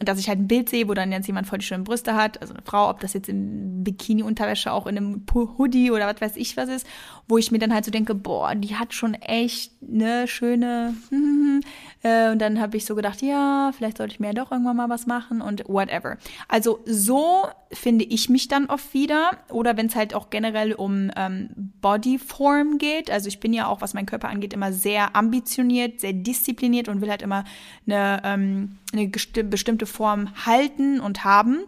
[0.00, 2.40] dass ich halt ein Bild sehe, wo dann jetzt jemand voll die schönen Brüste hat,
[2.40, 6.36] also eine Frau, ob das jetzt in Bikini-Unterwäsche, auch in einem Hoodie oder was weiß
[6.36, 6.86] ich was ist,
[7.28, 10.94] wo ich mir dann halt so denke, boah, die hat schon echt eine schöne,
[12.02, 14.76] äh, und dann habe ich so gedacht, ja, vielleicht sollte ich mir ja doch irgendwann
[14.76, 16.16] mal was machen und whatever.
[16.46, 21.10] Also so finde ich mich dann oft wieder oder wenn es halt auch generell um
[21.16, 26.00] ähm, Bodyform geht, also ich bin ja auch, was mein Körper angeht, immer sehr ambitioniert,
[26.00, 27.44] sehr diszipliniert und will halt immer
[27.86, 31.58] eine, ähm, eine bestimmte Form halten und haben.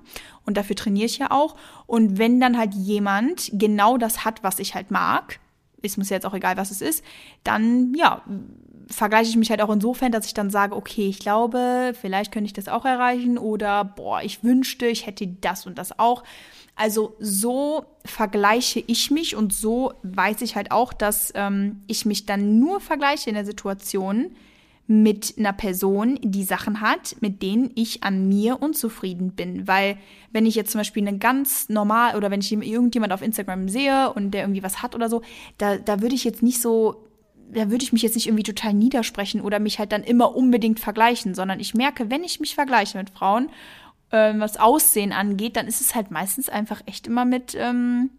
[0.47, 1.57] Und dafür trainiere ich ja auch.
[1.87, 5.39] Und wenn dann halt jemand genau das hat, was ich halt mag,
[5.83, 7.05] ist mir jetzt auch egal, was es ist,
[7.45, 8.23] dann ja,
[8.91, 12.47] vergleiche ich mich halt auch insofern, dass ich dann sage, okay, ich glaube, vielleicht könnte
[12.47, 16.25] ich das auch erreichen oder boah, ich wünschte, ich hätte das und das auch.
[16.77, 22.27] Also so vergleiche ich mich und so weiß ich halt auch, dass ähm, ich mich
[22.27, 24.35] dann nur vergleiche in der Situation,
[24.91, 29.69] mit einer Person, die Sachen hat, mit denen ich an mir unzufrieden bin.
[29.69, 29.99] Weil
[30.33, 34.13] wenn ich jetzt zum Beispiel eine ganz normal oder wenn ich irgendjemand auf Instagram sehe
[34.13, 35.23] und der irgendwie was hat oder so,
[35.59, 37.07] da, da würde ich jetzt nicht so,
[37.53, 40.81] da würde ich mich jetzt nicht irgendwie total niedersprechen oder mich halt dann immer unbedingt
[40.81, 43.51] vergleichen, sondern ich merke, wenn ich mich vergleiche mit Frauen,
[44.11, 48.11] äh, was Aussehen angeht, dann ist es halt meistens einfach echt immer mit ähm,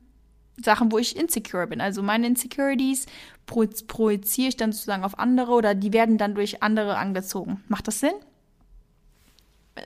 [0.58, 1.82] Sachen, wo ich insecure bin.
[1.82, 3.06] Also meine Insecurities
[3.46, 7.64] projiziere ich dann sozusagen auf andere oder die werden dann durch andere angezogen.
[7.68, 8.14] Macht das Sinn?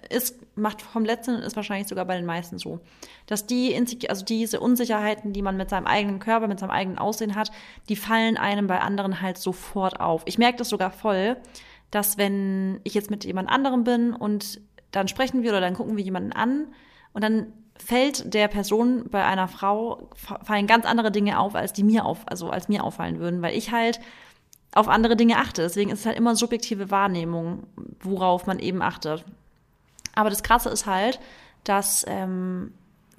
[0.10, 2.80] Es macht vom letzten ist wahrscheinlich sogar bei den meisten so,
[3.26, 3.76] dass die
[4.10, 7.52] also diese Unsicherheiten, die man mit seinem eigenen Körper, mit seinem eigenen Aussehen hat,
[7.90, 10.24] die fallen einem bei anderen halt sofort auf.
[10.26, 11.38] Ich merke das sogar voll,
[11.92, 15.98] dass wenn ich jetzt mit jemand anderem bin und dann sprechen wir oder dann gucken
[15.98, 16.68] wir jemanden an
[17.14, 21.84] und dann fällt der Person bei einer Frau fallen ganz andere Dinge auf, als die
[21.84, 24.00] mir auf, also als mir auffallen würden, weil ich halt
[24.74, 25.62] auf andere Dinge achte.
[25.62, 27.64] Deswegen ist es halt immer subjektive Wahrnehmung,
[28.02, 29.26] worauf man eben achtet.
[30.16, 31.20] Aber das Krasse ist halt,
[31.64, 32.74] dass ähm,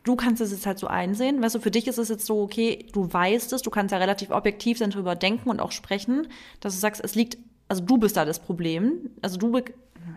[0.05, 1.43] du kannst es jetzt halt so einsehen.
[1.43, 3.99] Weißt du, für dich ist es jetzt so, okay, du weißt es, du kannst ja
[3.99, 6.29] relativ objektiv dann drüber denken und auch sprechen,
[6.61, 9.11] dass du sagst, es liegt, also du bist da das Problem.
[9.23, 9.53] Also du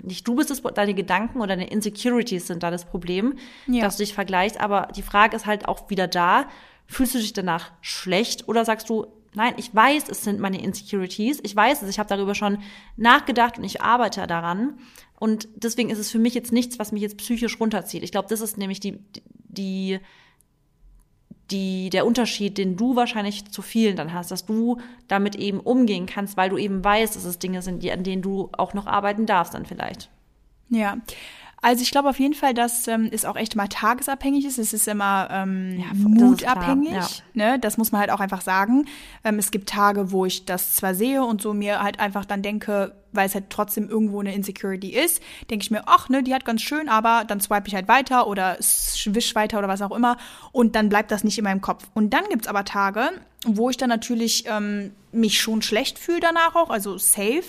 [0.04, 3.38] nicht du bist es, deine Gedanken oder deine Insecurities sind da das Problem,
[3.68, 3.84] ja.
[3.84, 4.60] dass du dich vergleichst.
[4.60, 6.48] Aber die Frage ist halt auch wieder da,
[6.86, 11.40] fühlst du dich danach schlecht oder sagst du, nein, ich weiß, es sind meine Insecurities.
[11.44, 12.60] Ich weiß es, ich habe darüber schon
[12.98, 14.78] nachgedacht und ich arbeite daran.
[15.20, 18.04] Und deswegen ist es für mich jetzt nichts, was mich jetzt psychisch runterzieht.
[18.04, 19.00] Ich glaube, das ist nämlich die,
[19.48, 20.00] die,
[21.52, 26.06] die, der Unterschied, den du wahrscheinlich zu vielen dann hast, dass du damit eben umgehen
[26.06, 28.88] kannst, weil du eben weißt, dass es Dinge sind, die, an denen du auch noch
[28.88, 30.10] arbeiten darfst dann vielleicht.
[30.70, 30.98] Ja.
[31.62, 34.58] Also ich glaube auf jeden Fall, dass ähm, es auch echt mal tagesabhängig ist.
[34.58, 36.98] Es ist immer ähm, ja, mutabhängig.
[36.98, 37.52] Ist ja.
[37.52, 37.60] ne?
[37.60, 38.86] Das muss man halt auch einfach sagen.
[39.24, 42.42] Ähm, es gibt Tage, wo ich das zwar sehe und so mir halt einfach dann
[42.42, 46.34] denke, weil es halt trotzdem irgendwo eine Insecurity ist, denke ich mir, ach, ne, die
[46.34, 48.58] hat ganz schön, aber dann swipe ich halt weiter oder
[49.06, 50.18] wisch weiter oder was auch immer
[50.52, 51.88] und dann bleibt das nicht in meinem Kopf.
[51.94, 53.10] Und dann gibt's aber Tage,
[53.46, 57.44] wo ich dann natürlich ähm, mich schon schlecht fühle danach auch, also safe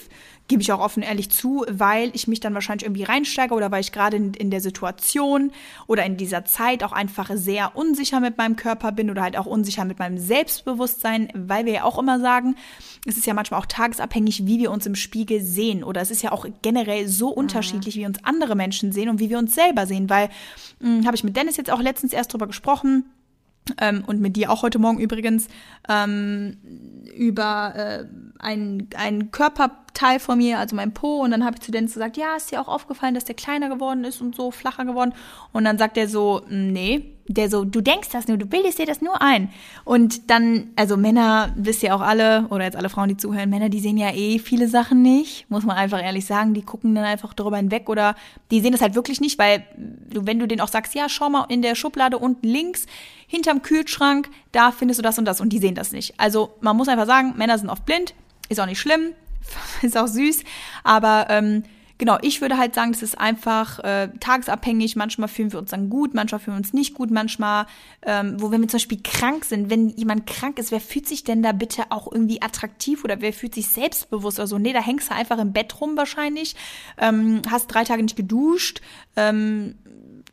[0.50, 3.82] gebe ich auch offen ehrlich zu, weil ich mich dann wahrscheinlich irgendwie reinsteige oder weil
[3.82, 5.52] ich gerade in, in, der Situation
[5.86, 9.46] oder in dieser Zeit auch einfach sehr unsicher mit meinem Körper bin oder halt auch
[9.46, 12.56] unsicher mit meinem Selbstbewusstsein, weil wir ja auch immer sagen,
[13.06, 16.22] es ist ja manchmal auch tagesabhängig, wie wir uns im Spiegel sehen oder es ist
[16.22, 17.34] ja auch generell so mhm.
[17.34, 20.30] unterschiedlich, wie uns andere Menschen sehen und wie wir uns selber sehen, weil
[20.80, 23.04] hm, habe ich mit Dennis jetzt auch letztens erst drüber gesprochen,
[23.80, 25.48] ähm, und mit dir auch heute Morgen übrigens,
[25.88, 26.56] ähm,
[27.16, 28.04] über äh,
[28.38, 31.20] ein, ein Körperteil von mir, also mein Po.
[31.22, 33.68] Und dann habe ich zu Dennis gesagt, ja, ist dir auch aufgefallen, dass der kleiner
[33.68, 35.14] geworden ist und so, flacher geworden.
[35.52, 38.86] Und dann sagt er so, nee, der so, du denkst das nur, du bildest dir
[38.86, 39.50] das nur ein.
[39.84, 43.68] Und dann, also Männer, wisst ihr auch alle, oder jetzt alle Frauen, die zuhören, Männer,
[43.68, 47.04] die sehen ja eh viele Sachen nicht, muss man einfach ehrlich sagen, die gucken dann
[47.04, 48.16] einfach darüber hinweg oder
[48.50, 51.30] die sehen das halt wirklich nicht, weil du, wenn du denen auch sagst, ja, schau
[51.30, 52.86] mal in der Schublade unten links,
[53.28, 56.14] hinterm Kühlschrank, da findest du das und das und die sehen das nicht.
[56.18, 58.14] Also man muss einfach sagen, Männer sind oft blind,
[58.48, 59.12] ist auch nicht schlimm,
[59.82, 60.42] ist auch süß,
[60.82, 61.62] aber ähm,
[62.00, 64.96] genau, ich würde halt sagen, das ist einfach äh, tagesabhängig.
[64.96, 67.66] Manchmal fühlen wir uns dann gut, manchmal fühlen wir uns nicht gut, manchmal,
[68.02, 71.42] ähm, wo wir zum Beispiel krank sind, wenn jemand krank ist, wer fühlt sich denn
[71.42, 74.58] da bitte auch irgendwie attraktiv oder wer fühlt sich selbstbewusst oder so?
[74.58, 76.56] Nee, da hängst du einfach im Bett rum wahrscheinlich,
[76.98, 78.80] ähm, hast drei Tage nicht geduscht,
[79.16, 79.76] ähm,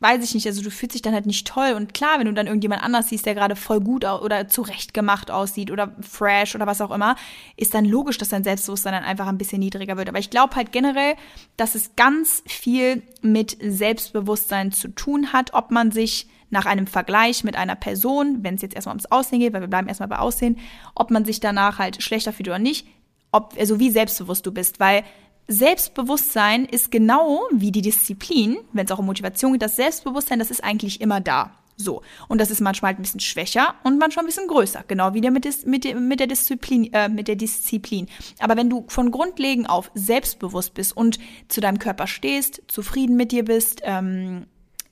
[0.00, 1.72] weiß ich nicht, also du fühlst dich dann halt nicht toll.
[1.72, 5.70] Und klar, wenn du dann irgendjemand anders siehst, der gerade voll gut oder zurechtgemacht aussieht
[5.70, 7.16] oder fresh oder was auch immer,
[7.56, 10.08] ist dann logisch, dass dein Selbstbewusstsein dann einfach ein bisschen niedriger wird.
[10.08, 11.14] Aber ich glaube halt generell,
[11.56, 17.44] dass es ganz viel mit Selbstbewusstsein zu tun hat, ob man sich nach einem Vergleich
[17.44, 20.18] mit einer Person, wenn es jetzt erstmal ums Aussehen geht, weil wir bleiben erstmal bei
[20.18, 20.58] Aussehen,
[20.94, 22.86] ob man sich danach halt schlechter fühlt oder nicht,
[23.32, 25.04] ob, also wie selbstbewusst du bist, weil
[25.48, 30.50] Selbstbewusstsein ist genau wie die Disziplin, wenn es auch um Motivation geht, das Selbstbewusstsein, das
[30.50, 31.52] ist eigentlich immer da.
[31.78, 32.02] So.
[32.26, 34.84] Und das ist manchmal ein bisschen schwächer und manchmal ein bisschen größer.
[34.88, 38.08] Genau wie der mit, mit, mit der Disziplin, äh, mit der Disziplin.
[38.40, 43.32] Aber wenn du von grundlegend auf selbstbewusst bist und zu deinem Körper stehst, zufrieden mit
[43.32, 44.46] dir bist, ähm,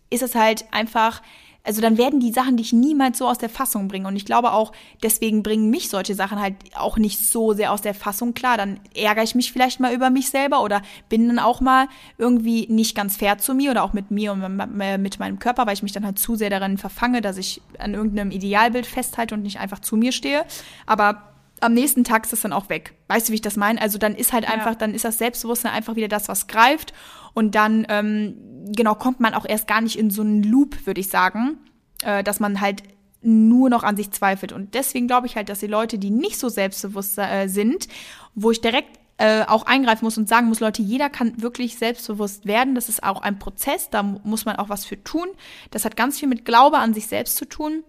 [0.09, 1.21] ist es halt einfach
[1.67, 4.07] also dann werden die Sachen dich niemals so aus der Fassung bringen.
[4.07, 7.83] Und ich glaube auch, deswegen bringen mich solche Sachen halt auch nicht so sehr aus
[7.83, 8.35] der Fassung.
[8.35, 11.89] Klar, dann ärgere ich mich vielleicht mal über mich selber oder bin dann auch mal
[12.19, 14.57] irgendwie nicht ganz fair zu mir oder auch mit mir und
[15.01, 17.95] mit meinem Körper, weil ich mich dann halt zu sehr darin verfange, dass ich an
[17.95, 20.45] irgendeinem Idealbild festhalte und nicht einfach zu mir stehe.
[20.87, 22.95] Aber am nächsten Tag ist das dann auch weg.
[23.09, 23.81] Weißt du, wie ich das meine?
[23.81, 24.75] Also dann ist halt einfach, ja.
[24.75, 26.93] dann ist das Selbstbewusstsein einfach wieder das, was greift.
[27.37, 28.35] Und dann, ähm,
[28.75, 31.59] genau, kommt man auch erst gar nicht in so einen Loop, würde ich sagen,
[32.03, 32.83] äh, dass man halt
[33.21, 34.53] nur noch an sich zweifelt.
[34.53, 37.89] Und deswegen glaube ich halt, dass die Leute, die nicht so selbstbewusst äh, sind,
[38.35, 42.47] wo ich direkt äh, auch eingreifen muss und sagen muss, Leute, jeder kann wirklich selbstbewusst
[42.47, 42.75] werden.
[42.75, 45.29] Das ist auch ein Prozess, da muss man auch was für tun.
[45.71, 47.85] Das hat ganz viel mit Glaube an sich selbst zu tun.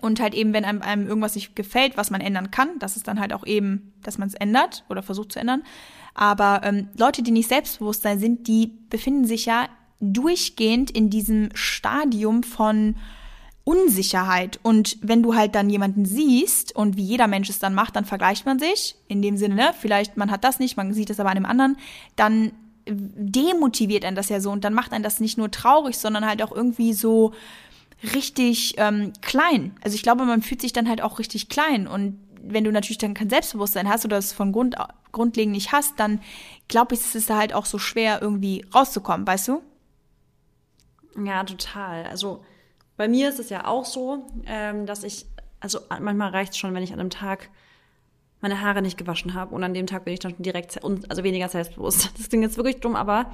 [0.00, 3.06] Und halt eben, wenn einem, einem irgendwas nicht gefällt, was man ändern kann, das ist
[3.06, 5.62] dann halt auch eben, dass man es ändert oder versucht zu ändern.
[6.14, 9.68] Aber ähm, Leute, die nicht Selbstbewusstsein sind, die befinden sich ja
[10.00, 12.96] durchgehend in diesem Stadium von
[13.64, 14.60] Unsicherheit.
[14.62, 18.04] Und wenn du halt dann jemanden siehst und wie jeder Mensch es dann macht, dann
[18.04, 18.96] vergleicht man sich.
[19.08, 21.46] In dem Sinne, ne, vielleicht man hat das nicht, man sieht es aber an einem
[21.46, 21.76] anderen,
[22.16, 22.52] dann
[22.86, 26.42] demotiviert einen das ja so und dann macht einen das nicht nur traurig, sondern halt
[26.42, 27.32] auch irgendwie so,
[28.14, 29.76] richtig ähm, klein.
[29.82, 31.86] Also ich glaube, man fühlt sich dann halt auch richtig klein.
[31.86, 34.76] Und wenn du natürlich dann kein Selbstbewusstsein hast oder es von Grund,
[35.12, 36.20] grundlegend nicht hast, dann
[36.68, 39.62] glaube ich, ist es da halt auch so schwer, irgendwie rauszukommen, weißt du?
[41.24, 42.04] Ja, total.
[42.04, 42.44] Also
[42.96, 45.26] bei mir ist es ja auch so, ähm, dass ich,
[45.60, 47.50] also manchmal reicht es schon, wenn ich an einem Tag
[48.40, 51.48] meine Haare nicht gewaschen habe und an dem Tag bin ich dann direkt, also weniger
[51.48, 52.10] selbstbewusst.
[52.18, 53.32] Das klingt jetzt wirklich dumm, aber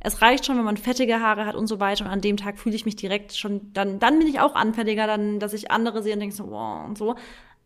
[0.00, 2.04] es reicht schon, wenn man fettige Haare hat und so weiter.
[2.04, 5.06] Und an dem Tag fühle ich mich direkt schon, dann, dann bin ich auch anfälliger,
[5.06, 7.16] dann, dass ich andere sehe und denke so, wow und so.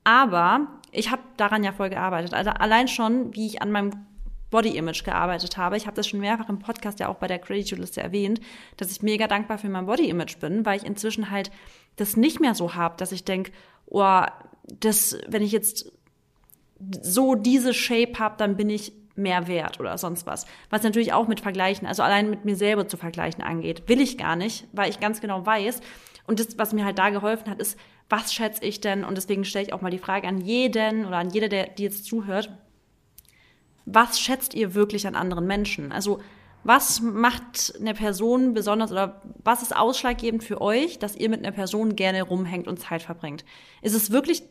[0.04, 2.34] Aber ich habe daran ja voll gearbeitet.
[2.34, 3.92] Also allein schon, wie ich an meinem
[4.50, 5.76] Body Image gearbeitet habe.
[5.76, 8.40] Ich habe das schon mehrfach im Podcast ja auch bei der Gratitude-Liste erwähnt,
[8.76, 11.50] dass ich mega dankbar für mein Body Image bin, weil ich inzwischen halt
[11.96, 13.50] das nicht mehr so habe, dass ich denke,
[13.86, 14.22] oh,
[14.80, 15.90] das, wenn ich jetzt
[17.02, 20.46] so diese Shape habe, dann bin ich mehr wert oder sonst was.
[20.70, 24.18] Was natürlich auch mit Vergleichen, also allein mit mir selber zu vergleichen angeht, will ich
[24.18, 25.80] gar nicht, weil ich ganz genau weiß.
[26.26, 29.04] Und das, was mir halt da geholfen hat, ist, was schätze ich denn?
[29.04, 31.84] Und deswegen stelle ich auch mal die Frage an jeden oder an jeder, der die
[31.84, 32.50] jetzt zuhört.
[33.84, 35.92] Was schätzt ihr wirklich an anderen Menschen?
[35.92, 36.20] Also,
[36.64, 41.50] was macht eine Person besonders oder was ist ausschlaggebend für euch, dass ihr mit einer
[41.50, 43.44] Person gerne rumhängt und Zeit verbringt?
[43.80, 44.44] Ist es wirklich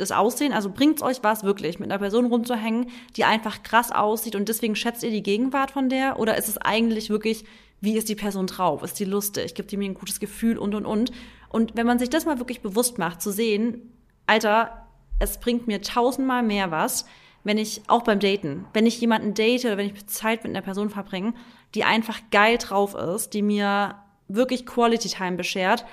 [0.00, 4.36] das Aussehen, also bringt's euch was wirklich, mit einer Person rumzuhängen, die einfach krass aussieht
[4.36, 6.18] und deswegen schätzt ihr die Gegenwart von der?
[6.18, 7.44] Oder ist es eigentlich wirklich,
[7.80, 8.82] wie ist die Person drauf?
[8.82, 9.54] Ist die lustig?
[9.54, 11.12] Gibt die mir ein gutes Gefühl und und und?
[11.48, 13.92] Und wenn man sich das mal wirklich bewusst macht, zu sehen,
[14.26, 14.86] Alter,
[15.18, 17.06] es bringt mir tausendmal mehr was,
[17.44, 20.64] wenn ich, auch beim Daten, wenn ich jemanden date oder wenn ich Zeit mit einer
[20.64, 21.34] Person verbringe,
[21.74, 23.96] die einfach geil drauf ist, die mir
[24.28, 25.84] wirklich Quality Time beschert,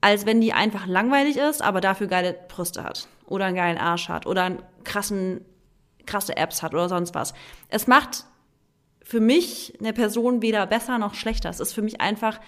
[0.00, 4.08] als wenn die einfach langweilig ist, aber dafür geile Brüste hat oder einen geilen Arsch
[4.08, 5.44] hat oder einen krassen,
[6.06, 7.34] krasse Apps hat oder sonst was.
[7.68, 8.24] Es macht
[9.02, 11.48] für mich eine Person weder besser noch schlechter.
[11.48, 12.40] Es ist für mich einfach,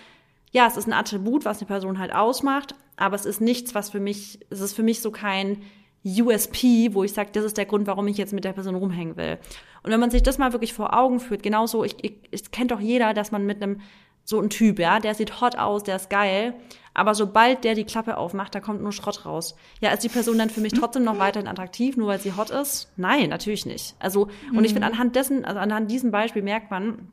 [0.53, 3.91] ja, es ist ein Attribut, was eine Person halt ausmacht, aber es ist nichts, was
[3.91, 5.63] für mich, es ist für mich so kein
[6.05, 9.17] USP, wo ich sage, das ist der Grund, warum ich jetzt mit der Person rumhängen
[9.17, 9.39] will.
[9.83, 12.71] Und wenn man sich das mal wirklich vor Augen führt, genauso, ich, ich, ich kennt
[12.71, 13.81] doch jeder, dass man mit einem
[14.25, 16.55] so ein Typ, ja, der sieht hot aus, der ist geil,
[16.95, 19.55] aber sobald der die Klappe aufmacht, da kommt nur Schrott raus.
[19.81, 22.51] Ja, ist die Person dann für mich trotzdem noch weiterhin attraktiv, nur weil sie hot
[22.51, 22.91] ist?
[22.97, 23.95] Nein, natürlich nicht.
[23.99, 24.95] Also, und ich finde, mhm.
[24.95, 27.13] anhand dessen, also anhand diesem Beispiel merkt man,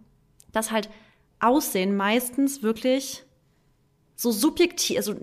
[0.51, 0.89] dass halt
[1.39, 3.23] Aussehen meistens wirklich
[4.15, 5.15] so subjektiv, also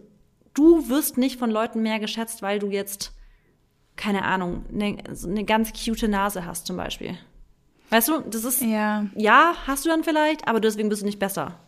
[0.55, 3.12] du wirst nicht von Leuten mehr geschätzt, weil du jetzt,
[3.97, 7.18] keine Ahnung, eine, eine ganz cute Nase hast zum Beispiel.
[7.90, 9.07] Weißt du, das ist, ja.
[9.16, 11.59] ja, hast du dann vielleicht, aber deswegen bist du nicht besser.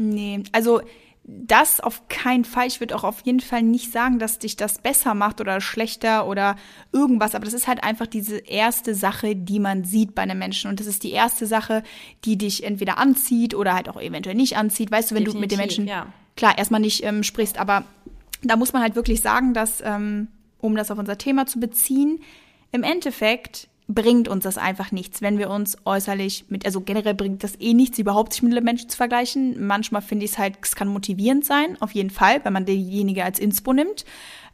[0.00, 0.80] Nee, also
[1.24, 2.66] das auf keinen Fall.
[2.66, 6.26] Ich würde auch auf jeden Fall nicht sagen, dass dich das besser macht oder schlechter
[6.26, 6.56] oder
[6.90, 7.34] irgendwas.
[7.34, 10.70] Aber das ist halt einfach diese erste Sache, die man sieht bei einem Menschen.
[10.70, 11.82] Und das ist die erste Sache,
[12.24, 14.90] die dich entweder anzieht oder halt auch eventuell nicht anzieht.
[14.90, 16.06] Weißt du, wenn Definitiv, du mit den Menschen, ja.
[16.34, 17.58] klar, erstmal nicht ähm, sprichst.
[17.58, 17.84] Aber
[18.42, 22.20] da muss man halt wirklich sagen, dass, ähm, um das auf unser Thema zu beziehen,
[22.72, 27.42] im Endeffekt bringt uns das einfach nichts, wenn wir uns äußerlich mit, also generell bringt
[27.42, 29.66] das eh nichts, überhaupt sich mit Menschen zu vergleichen.
[29.66, 33.24] Manchmal finde ich es halt, es kann motivierend sein, auf jeden Fall, wenn man denjenige
[33.24, 34.04] als Inspo nimmt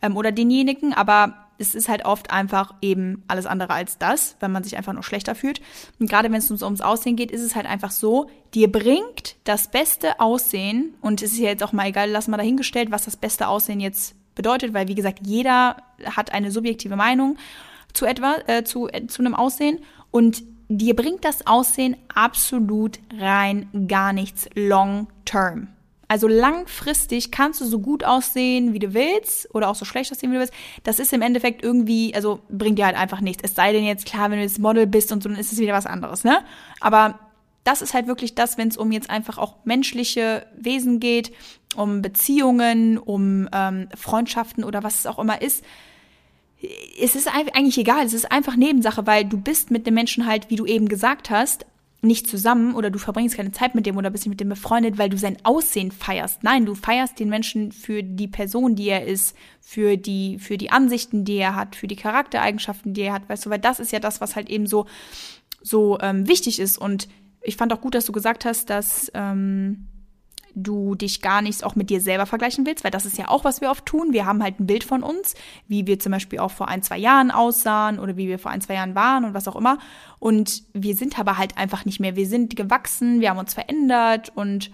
[0.01, 4.53] ähm, oder denjenigen, aber es ist halt oft einfach eben alles andere als das, wenn
[4.53, 5.61] man sich einfach nur schlechter fühlt.
[5.99, 9.37] Und gerade wenn es uns ums Aussehen geht, ist es halt einfach so, dir bringt
[9.45, 13.05] das beste Aussehen, und es ist ja jetzt auch mal egal, lass mal dahingestellt, was
[13.05, 17.37] das beste Aussehen jetzt bedeutet, weil wie gesagt, jeder hat eine subjektive Meinung
[17.97, 19.81] zu etwa, äh, zu, äh, zu einem Aussehen
[20.11, 25.69] und dir bringt das Aussehen absolut rein gar nichts long term.
[26.09, 30.31] Also langfristig kannst du so gut aussehen, wie du willst, oder auch so schlecht aussehen,
[30.31, 30.55] wie du willst.
[30.85, 33.43] Das ist im Endeffekt irgendwie, also bringt dir halt einfach nichts.
[33.45, 35.59] Es sei denn jetzt, klar, wenn du jetzt Model bist und so, dann ist es
[35.59, 36.45] wieder was anderes, ne?
[36.81, 37.19] Aber
[37.65, 41.33] das ist halt wirklich das, wenn es um jetzt einfach auch menschliche Wesen geht,
[41.75, 45.65] um Beziehungen, um ähm, Freundschaften oder was es auch immer ist
[47.01, 50.49] es ist eigentlich egal, es ist einfach Nebensache, weil du bist mit dem Menschen halt,
[50.51, 51.67] wie du eben gesagt hast,
[52.03, 54.99] nicht zusammen oder du verbringst keine Zeit mit dem oder bist nicht mit dem befreundet,
[54.99, 56.43] weil du sein Aussehen feierst.
[56.43, 60.71] Nein, du feierst den Menschen für die Person, die er ist, für die, für die
[60.71, 63.93] Ansichten, die er hat, für die Charaktereigenschaften, die er hat, weißt du, weil das ist
[63.93, 64.87] ja das, was halt eben so,
[65.63, 66.79] so ähm, wichtig ist.
[66.79, 67.09] Und
[67.43, 69.89] ich fand auch gut, dass du gesagt hast, dass ähm,
[70.57, 73.45] du dich gar nicht auch mit dir selber vergleichen willst, weil das ist ja auch,
[73.45, 74.13] was wir oft tun.
[74.13, 75.35] Wir haben halt ein Bild von uns,
[75.69, 78.63] wie wir zum Beispiel auch vor ein, zwei Jahren aussahen oder wie wir vor ein,
[78.63, 79.79] zwei Jahren waren und was auch immer.
[80.19, 82.17] Und wir sind aber halt einfach nicht mehr.
[82.17, 84.71] Wir sind gewachsen, wir haben uns verändert und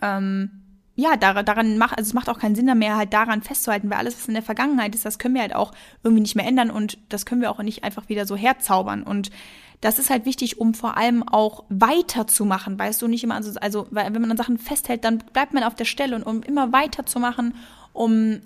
[0.00, 0.62] ähm,
[0.94, 4.16] ja, daran macht, also es macht auch keinen Sinn mehr, halt daran festzuhalten, weil alles,
[4.16, 5.72] was in der Vergangenheit ist, das können wir halt auch
[6.02, 9.02] irgendwie nicht mehr ändern und das können wir auch nicht einfach wieder so herzaubern.
[9.02, 9.30] Und
[9.80, 13.86] das ist halt wichtig, um vor allem auch weiterzumachen, weißt du, nicht immer, also, also
[13.90, 16.72] weil, wenn man an Sachen festhält, dann bleibt man auf der Stelle und um immer
[16.72, 17.54] weiterzumachen,
[17.92, 18.40] um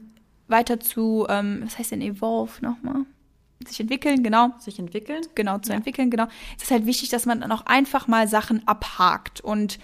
[0.48, 3.04] weiter zu, ähm, was heißt denn evolve nochmal?
[3.66, 4.52] Sich entwickeln, genau.
[4.58, 5.22] Sich entwickeln?
[5.34, 5.76] Genau, zu ja.
[5.76, 6.26] entwickeln, genau.
[6.56, 9.78] Es ist halt wichtig, dass man dann auch einfach mal Sachen abhakt und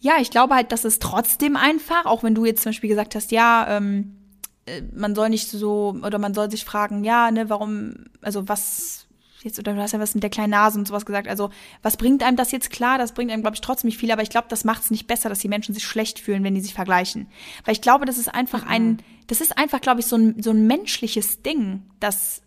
[0.00, 3.14] ja, ich glaube halt, dass es trotzdem einfach, auch wenn du jetzt zum Beispiel gesagt
[3.14, 4.16] hast, ja, ähm,
[4.64, 9.06] äh, man soll nicht so, oder man soll sich fragen, ja, ne, warum, also was,
[9.42, 11.28] jetzt, oder du hast ja was mit der kleinen Nase und sowas gesagt.
[11.28, 11.50] Also,
[11.82, 12.98] was bringt einem das jetzt klar?
[12.98, 15.06] Das bringt einem, glaube ich, trotzdem nicht viel, aber ich glaube, das macht es nicht
[15.06, 17.28] besser, dass die Menschen sich schlecht fühlen, wenn die sich vergleichen.
[17.64, 18.70] Weil ich glaube, das ist einfach mhm.
[18.70, 22.42] ein, das ist einfach, glaube ich, so ein, so ein menschliches Ding, dass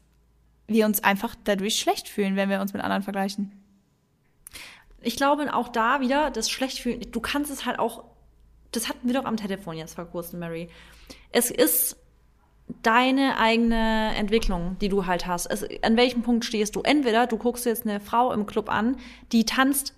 [0.68, 3.52] wir uns einfach dadurch schlecht fühlen, wenn wir uns mit anderen vergleichen.
[5.02, 8.06] Ich glaube auch da wieder, das Schlechtfühlen, du kannst es halt auch,
[8.72, 10.70] das hatten wir doch am Telefon jetzt vor kurzem, Mary.
[11.32, 11.98] Es ist
[12.82, 15.48] deine eigene Entwicklung, die du halt hast.
[15.48, 16.82] Also, an welchem Punkt stehst du?
[16.82, 18.98] Entweder du guckst jetzt eine Frau im Club an,
[19.32, 19.94] die tanzt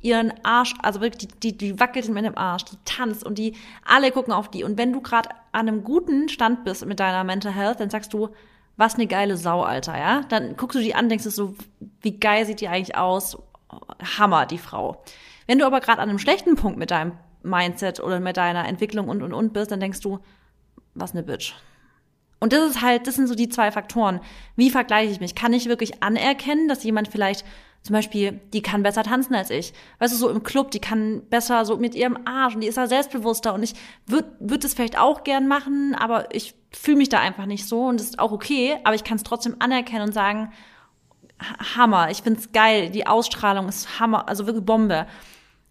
[0.00, 3.54] ihren Arsch, also wirklich, die, die, die wackelt mit dem Arsch, die tanzt und die,
[3.84, 4.64] alle gucken auf die.
[4.64, 8.12] Und wenn du gerade an einem guten Stand bist mit deiner Mental Health, dann sagst
[8.14, 8.30] du,
[8.76, 10.22] was eine geile Sau, Alter, ja?
[10.30, 11.54] Dann guckst du die an, denkst du so,
[12.00, 13.36] wie geil sieht die eigentlich aus?
[14.18, 15.04] Hammer, die Frau.
[15.46, 19.08] Wenn du aber gerade an einem schlechten Punkt mit deinem Mindset oder mit deiner Entwicklung
[19.08, 20.18] und und und bist, dann denkst du,
[20.94, 21.54] was eine Bitch.
[22.40, 24.20] Und das ist halt, das sind so die zwei Faktoren.
[24.56, 25.34] Wie vergleiche ich mich?
[25.34, 27.44] Kann ich wirklich anerkennen, dass jemand vielleicht
[27.82, 29.72] zum Beispiel, die kann besser tanzen als ich.
[29.98, 32.76] Weißt du, so im Club, die kann besser so mit ihrem Arsch und die ist
[32.76, 33.74] da selbstbewusster und ich
[34.06, 37.86] würde würd es vielleicht auch gern machen, aber ich fühle mich da einfach nicht so
[37.86, 40.52] und das ist auch okay, aber ich kann es trotzdem anerkennen und sagen,
[41.74, 45.06] Hammer, ich find's geil, die Ausstrahlung ist Hammer, also wirklich Bombe.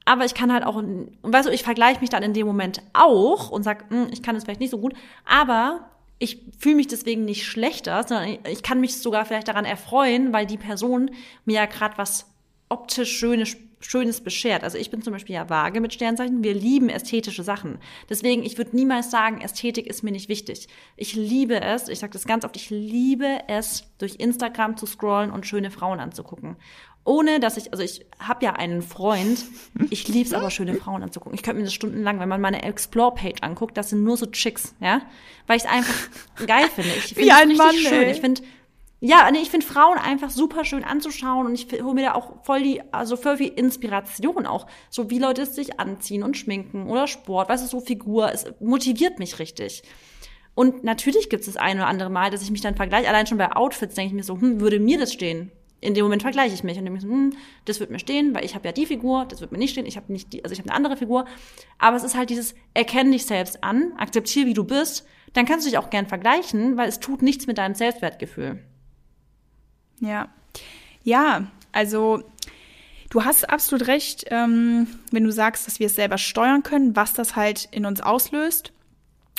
[0.06, 0.82] Aber ich kann halt auch,
[1.22, 4.36] weißt du, ich vergleiche mich dann in dem Moment auch und sag, hm, ich kann
[4.36, 4.94] es vielleicht nicht so gut,
[5.26, 10.34] aber ich fühle mich deswegen nicht schlechter, sondern ich kann mich sogar vielleicht daran erfreuen,
[10.34, 11.12] weil die Person
[11.46, 12.26] mir ja gerade was
[12.68, 14.64] optisch Schönes, Schönes beschert.
[14.66, 16.44] Also ich bin zum Beispiel ja vage mit Sternzeichen.
[16.44, 17.80] Wir lieben ästhetische Sachen.
[18.10, 20.68] Deswegen, ich würde niemals sagen, Ästhetik ist mir nicht wichtig.
[20.98, 25.32] Ich liebe es, ich sage das ganz oft, ich liebe es, durch Instagram zu scrollen
[25.32, 26.58] und schöne Frauen anzugucken
[27.04, 29.46] ohne dass ich, also ich habe ja einen Freund,
[29.90, 31.34] ich liebe es aber, schöne Frauen anzugucken.
[31.34, 34.76] Ich könnte mir das stundenlang, wenn man meine Explore-Page anguckt, das sind nur so Chicks,
[34.80, 35.02] ja,
[35.48, 35.96] weil ich es einfach
[36.48, 36.92] geil finde.
[36.92, 38.04] Ich finde es richtig Mann, schön.
[38.04, 38.12] Ey.
[38.12, 38.42] Ich finde,
[39.02, 42.44] ja, nee, ich finde Frauen einfach super schön anzuschauen und ich hole mir da auch
[42.44, 44.68] voll die, also voll viel Inspiration auch.
[44.90, 49.18] So wie Leute sich anziehen und schminken oder Sport, weißt du, so Figur, es motiviert
[49.18, 49.84] mich richtig.
[50.54, 53.08] Und natürlich gibt es das eine oder andere Mal, dass ich mich dann vergleiche.
[53.08, 55.52] Allein schon bei Outfits denke ich mir so, hm, würde mir das stehen?
[55.82, 57.34] In dem Moment vergleiche ich mich und denke so, hm,
[57.66, 59.86] das wird mir stehen, weil ich habe ja die Figur, das wird mir nicht stehen,
[59.86, 61.26] ich habe nicht die, also ich habe eine andere Figur.
[61.78, 65.66] Aber es ist halt dieses erkenn dich selbst an, akzeptiere wie du bist, dann kannst
[65.66, 68.64] du dich auch gern vergleichen, weil es tut nichts mit deinem Selbstwertgefühl.
[70.02, 70.30] Ja,
[71.04, 72.24] ja, also
[73.10, 77.14] du hast absolut recht, ähm, wenn du sagst, dass wir es selber steuern können, was
[77.14, 78.74] das halt in uns auslöst.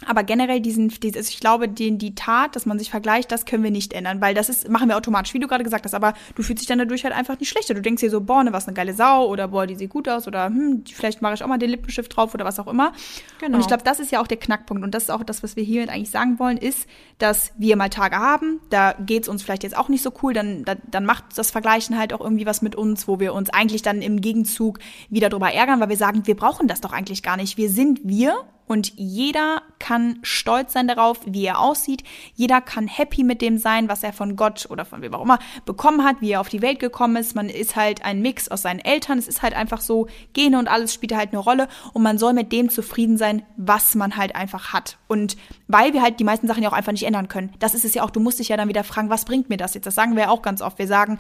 [0.06, 3.62] Aber generell diesen, dieses, ich glaube, den, die Tat, dass man sich vergleicht, das können
[3.62, 6.14] wir nicht ändern, weil das ist, machen wir automatisch, wie du gerade gesagt hast, aber
[6.34, 7.74] du fühlst dich dann dadurch halt einfach nicht schlechter.
[7.74, 10.08] Du denkst dir so, boah, ne, was eine geile Sau oder boah, die sieht gut
[10.08, 12.92] aus oder hm, vielleicht mache ich auch mal den Lippenstift drauf oder was auch immer.
[13.40, 13.56] Genau.
[13.56, 15.56] Und ich glaube, das ist ja auch der Knackpunkt und das ist auch das, was
[15.56, 19.64] wir hier eigentlich sagen wollen, ist, dass wir mal Tage haben, da geht's uns vielleicht
[19.64, 22.62] jetzt auch nicht so cool, dann, dann, dann macht das Vergleichen halt auch irgendwie was
[22.62, 24.78] mit uns, wo wir uns eigentlich dann im Gegenzug
[25.10, 27.58] wieder drüber ärgern, weil wir sagen, wir brauchen das doch eigentlich gar nicht.
[27.58, 28.34] Wir sind wir
[28.70, 32.04] und jeder kann stolz sein darauf, wie er aussieht.
[32.36, 35.40] Jeder kann happy mit dem sein, was er von Gott oder von wem auch immer
[35.64, 37.34] bekommen hat, wie er auf die Welt gekommen ist.
[37.34, 39.18] Man ist halt ein Mix aus seinen Eltern.
[39.18, 41.66] Es ist halt einfach so, Gene und alles spielt halt eine Rolle.
[41.94, 44.98] Und man soll mit dem zufrieden sein, was man halt einfach hat.
[45.08, 45.36] Und
[45.72, 47.52] weil wir halt die meisten Sachen ja auch einfach nicht ändern können.
[47.60, 48.10] Das ist es ja auch.
[48.10, 49.86] Du musst dich ja dann wieder fragen, was bringt mir das jetzt?
[49.86, 50.78] Das sagen wir ja auch ganz oft.
[50.78, 51.18] Wir sagen,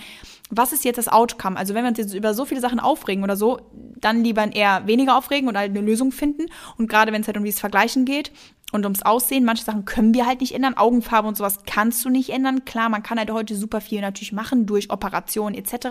[0.50, 1.56] was ist jetzt das Outcome?
[1.56, 4.86] Also wenn wir uns jetzt über so viele Sachen aufregen oder so, dann lieber eher
[4.86, 6.46] weniger aufregen und halt eine Lösung finden.
[6.78, 8.32] Und gerade wenn es halt um dieses Vergleichen geht
[8.72, 10.76] und ums Aussehen, manche Sachen können wir halt nicht ändern.
[10.76, 12.64] Augenfarbe und sowas kannst du nicht ändern.
[12.64, 15.88] Klar, man kann halt heute super viel natürlich machen durch Operationen etc.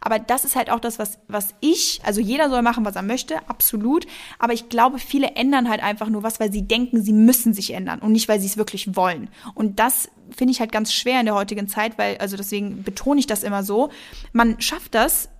[0.00, 3.02] Aber das ist halt auch das, was, was ich, also jeder soll machen, was er
[3.02, 4.06] möchte, absolut.
[4.38, 7.72] Aber ich glaube, viele ändern halt einfach nur was, weil sie denken, sie müssen sich
[7.72, 9.30] ändern und nicht, weil sie es wirklich wollen.
[9.54, 13.20] Und das finde ich halt ganz schwer in der heutigen Zeit, weil, also deswegen betone
[13.20, 13.90] ich das immer so.
[14.32, 15.30] Man schafft das,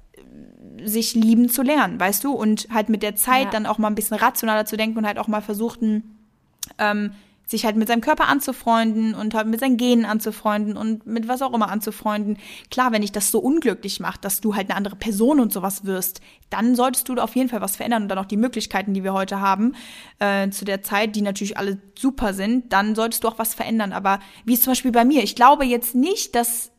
[0.85, 2.33] sich lieben zu lernen, weißt du?
[2.33, 3.51] Und halt mit der Zeit ja.
[3.51, 6.17] dann auch mal ein bisschen rationaler zu denken und halt auch mal versuchten,
[6.78, 7.12] ähm,
[7.50, 11.40] sich halt mit seinem Körper anzufreunden und halt mit seinen Genen anzufreunden und mit was
[11.40, 12.37] auch immer anzufreunden.
[12.70, 15.87] Klar, wenn dich das so unglücklich macht, dass du halt eine andere Person und sowas
[15.87, 19.02] wirst, dann solltest du auf jeden Fall was verändern und dann auch die Möglichkeiten, die
[19.02, 19.74] wir heute haben,
[20.18, 23.92] äh, zu der Zeit, die natürlich alle super sind, dann solltest du auch was verändern.
[23.92, 26.70] Aber wie es zum Beispiel bei mir, ich glaube jetzt nicht, dass,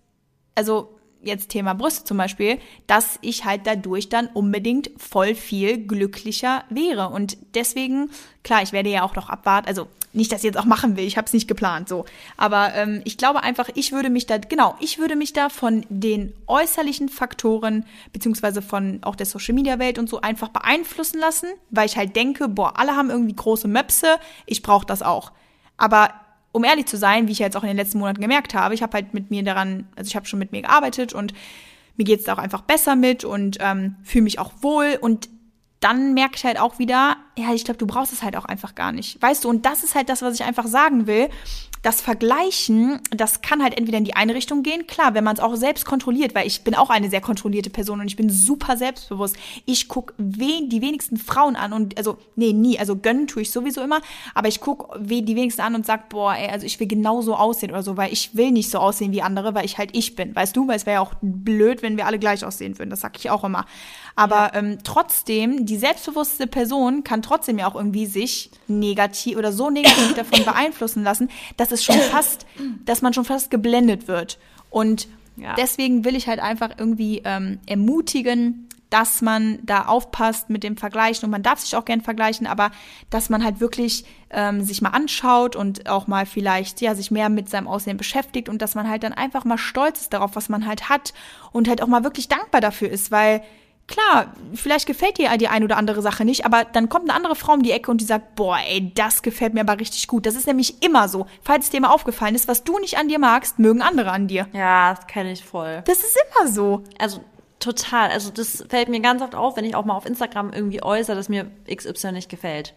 [0.53, 6.63] also jetzt Thema Brüste zum Beispiel, dass ich halt dadurch dann unbedingt voll viel glücklicher
[6.69, 7.09] wäre.
[7.09, 8.09] Und deswegen,
[8.43, 11.05] klar, ich werde ja auch noch abwarten, also nicht, dass ich jetzt auch machen will,
[11.05, 12.05] ich habe es nicht geplant so.
[12.35, 15.85] Aber ähm, ich glaube einfach, ich würde mich da, genau, ich würde mich da von
[15.89, 21.47] den äußerlichen Faktoren, beziehungsweise von auch der Social Media Welt und so einfach beeinflussen lassen,
[21.69, 25.31] weil ich halt denke, boah, alle haben irgendwie große Möpse, ich brauche das auch.
[25.77, 26.09] Aber
[26.51, 28.81] um ehrlich zu sein, wie ich jetzt auch in den letzten Monaten gemerkt habe, ich
[28.81, 31.33] habe halt mit mir daran, also ich habe schon mit mir gearbeitet und
[31.95, 35.29] mir geht es auch einfach besser mit und ähm, fühle mich auch wohl und
[35.79, 38.75] dann merke ich halt auch wieder, ja, ich glaube, du brauchst es halt auch einfach
[38.75, 39.21] gar nicht.
[39.21, 41.29] Weißt du, und das ist halt das, was ich einfach sagen will.
[41.81, 45.41] Das Vergleichen, das kann halt entweder in die eine Richtung gehen, klar, wenn man es
[45.41, 48.75] auch selbst kontrolliert, weil ich bin auch eine sehr kontrollierte Person und ich bin super
[48.75, 49.37] selbstbewusst.
[49.65, 53.51] Ich guck wen, die wenigsten Frauen an und, also, nee, nie, also gönnen tue ich
[53.51, 54.01] sowieso immer,
[54.35, 57.35] aber ich guck wen die wenigsten an und sag, boah, ey, also ich will genauso
[57.35, 60.15] aussehen oder so, weil ich will nicht so aussehen wie andere, weil ich halt ich
[60.15, 62.89] bin, weißt du, weil es wäre ja auch blöd, wenn wir alle gleich aussehen würden,
[62.89, 63.65] das sag ich auch immer.
[64.17, 69.69] Aber ähm, trotzdem, die selbstbewusste Person kann trotzdem ja auch irgendwie sich negativ oder so
[69.69, 72.45] negativ davon beeinflussen lassen, dass es schon fast,
[72.85, 74.39] dass man schon fast geblendet wird.
[74.69, 75.07] Und
[75.37, 75.55] ja.
[75.55, 81.25] deswegen will ich halt einfach irgendwie ähm, ermutigen, dass man da aufpasst mit dem Vergleichen
[81.25, 82.71] und man darf sich auch gern vergleichen, aber
[83.09, 87.29] dass man halt wirklich ähm, sich mal anschaut und auch mal vielleicht ja sich mehr
[87.29, 90.49] mit seinem Aussehen beschäftigt und dass man halt dann einfach mal stolz ist darauf, was
[90.49, 91.13] man halt hat
[91.51, 93.43] und halt auch mal wirklich dankbar dafür ist, weil
[93.89, 97.35] klar, vielleicht gefällt dir die ein oder andere Sache nicht, aber dann kommt eine andere
[97.35, 100.25] Frau um die Ecke und die sagt, boah, ey, das gefällt mir aber richtig gut.
[100.25, 101.25] Das ist nämlich immer so.
[101.41, 104.27] Falls es dir mal aufgefallen ist, was du nicht an dir magst, mögen andere an
[104.27, 104.47] dir.
[104.53, 105.81] Ja, das kenne ich voll.
[105.85, 106.83] Das ist immer so.
[106.97, 107.21] Also
[107.59, 108.11] total.
[108.11, 111.15] Also das fällt mir ganz oft auf, wenn ich auch mal auf Instagram irgendwie äußere,
[111.15, 112.73] dass mir XY nicht gefällt.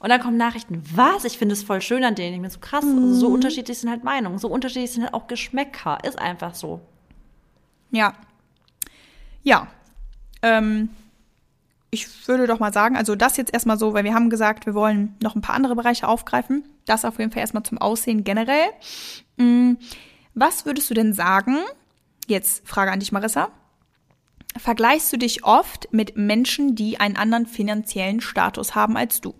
[0.00, 1.24] Und dann kommen Nachrichten, was?
[1.24, 2.36] Ich finde es voll schön an denen.
[2.36, 2.84] Ich bin so krass.
[2.84, 2.98] Mhm.
[2.98, 4.38] Also so unterschiedlich sind halt Meinungen.
[4.38, 5.98] So unterschiedlich sind halt auch Geschmäcker.
[6.04, 6.80] Ist einfach so.
[7.90, 8.14] Ja.
[9.42, 9.68] Ja,
[10.42, 10.88] ähm,
[11.90, 14.74] ich würde doch mal sagen, also das jetzt erstmal so, weil wir haben gesagt, wir
[14.74, 16.64] wollen noch ein paar andere Bereiche aufgreifen.
[16.84, 18.68] Das auf jeden Fall erstmal zum Aussehen generell.
[19.36, 19.78] Mhm.
[20.34, 21.56] Was würdest du denn sagen?
[22.26, 23.50] Jetzt Frage an dich, Marissa.
[24.56, 29.34] Vergleichst du dich oft mit Menschen, die einen anderen finanziellen Status haben als du?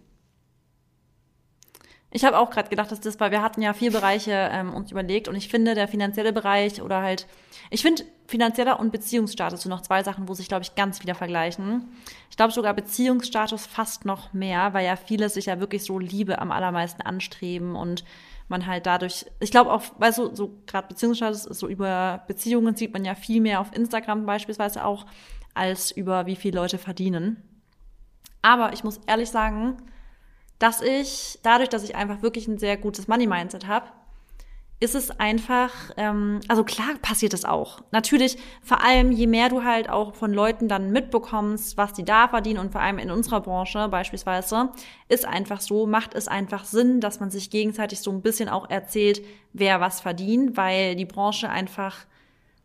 [2.11, 4.91] Ich habe auch gerade gedacht, dass das, weil wir hatten ja vier Bereiche ähm, uns
[4.91, 7.27] überlegt und ich finde, der finanzielle Bereich oder halt,
[7.71, 11.15] ich finde finanzieller und Beziehungsstatus sind noch zwei Sachen, wo sich, glaube ich, ganz wieder
[11.15, 11.89] vergleichen.
[12.31, 16.39] Ich glaube sogar Beziehungsstatus fast noch mehr, weil ja viele sich ja wirklich so Liebe
[16.39, 18.05] am allermeisten anstreben und
[18.49, 22.95] man halt dadurch, ich glaube auch, weil so, so gerade Beziehungsstatus so über Beziehungen sieht
[22.95, 25.05] man ja viel mehr auf Instagram beispielsweise auch,
[25.53, 27.43] als über wie viele Leute verdienen.
[28.41, 29.77] Aber ich muss ehrlich sagen,
[30.59, 33.87] dass ich, dadurch, dass ich einfach wirklich ein sehr gutes Money-Mindset habe,
[34.81, 37.81] ist es einfach, ähm, also klar passiert es auch.
[37.91, 42.29] Natürlich, vor allem je mehr du halt auch von Leuten dann mitbekommst, was die da
[42.29, 44.71] verdienen und vor allem in unserer Branche beispielsweise,
[45.09, 48.71] ist einfach so, macht es einfach Sinn, dass man sich gegenseitig so ein bisschen auch
[48.71, 49.21] erzählt,
[49.53, 51.97] wer was verdient, weil die Branche einfach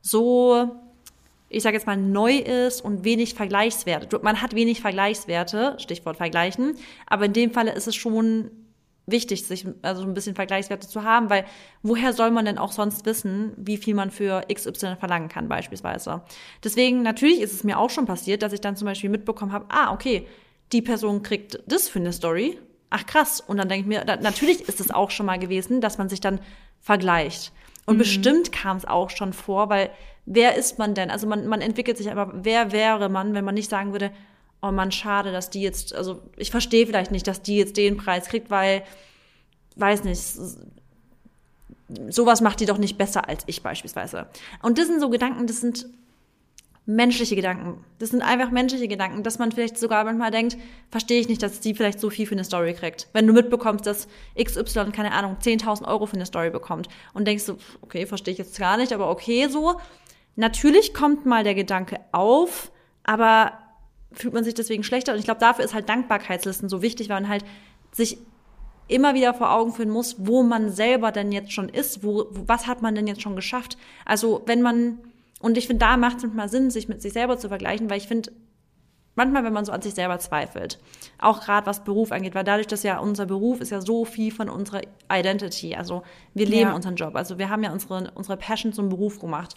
[0.02, 0.70] so
[1.54, 4.20] ich sage jetzt mal, neu ist und wenig Vergleichswerte.
[4.22, 6.76] Man hat wenig Vergleichswerte, Stichwort vergleichen,
[7.08, 8.52] aber in dem Falle ist es schon
[9.06, 11.46] wichtig, sich also ein bisschen Vergleichswerte zu haben, weil
[11.82, 16.22] woher soll man denn auch sonst wissen, wie viel man für XY verlangen kann beispielsweise.
[16.64, 19.66] Deswegen natürlich ist es mir auch schon passiert, dass ich dann zum Beispiel mitbekommen habe,
[19.70, 20.28] ah okay,
[20.72, 22.58] die Person kriegt das für eine Story,
[22.90, 25.98] ach krass, und dann denke ich mir, natürlich ist es auch schon mal gewesen, dass
[25.98, 26.40] man sich dann
[26.80, 27.52] vergleicht.
[27.86, 28.00] Und mhm.
[28.00, 29.90] bestimmt kam es auch schon vor, weil
[30.26, 31.12] wer ist man denn?
[31.12, 34.12] Also man, man entwickelt sich aber, wer wäre man, wenn man nicht sagen würde,
[34.62, 37.98] oh man, schade, dass die jetzt, also ich verstehe vielleicht nicht, dass die jetzt den
[37.98, 38.84] Preis kriegt, weil,
[39.76, 40.22] weiß nicht,
[42.10, 44.28] sowas macht die doch nicht besser als ich beispielsweise.
[44.62, 45.86] Und das sind so Gedanken, das sind
[46.86, 47.84] menschliche Gedanken.
[48.00, 50.58] Das sind einfach menschliche Gedanken, dass man vielleicht sogar manchmal denkt,
[50.92, 53.08] verstehe ich nicht, dass die vielleicht so viel für eine Story kriegt.
[53.14, 54.08] Wenn du mitbekommst, dass
[54.42, 58.38] XY, keine Ahnung, 10.000 Euro für eine Story bekommt und denkst du, okay, verstehe ich
[58.38, 59.80] jetzt gar nicht, aber okay so.
[60.36, 62.72] Natürlich kommt mal der Gedanke auf,
[63.04, 63.54] aber
[64.12, 65.14] fühlt man sich deswegen schlechter?
[65.14, 67.46] Und ich glaube, dafür ist halt Dankbarkeitslisten so wichtig, weil man halt
[67.92, 68.18] sich
[68.88, 72.68] immer wieder vor Augen führen muss, wo man selber denn jetzt schon ist, wo, was
[72.68, 73.78] hat man denn jetzt schon geschafft.
[74.06, 75.00] Also wenn man
[75.44, 77.98] und ich finde, da macht es manchmal Sinn, sich mit sich selber zu vergleichen, weil
[77.98, 78.32] ich finde,
[79.16, 80.80] manchmal, wenn man so an sich selber zweifelt,
[81.20, 84.32] auch gerade was Beruf angeht, weil dadurch, dass ja unser Beruf ist ja so viel
[84.32, 84.80] von unserer
[85.12, 86.04] Identity, also
[86.34, 86.74] wir leben ja.
[86.74, 89.56] unseren Job, also wir haben ja unsere, unsere Passion zum Beruf gemacht.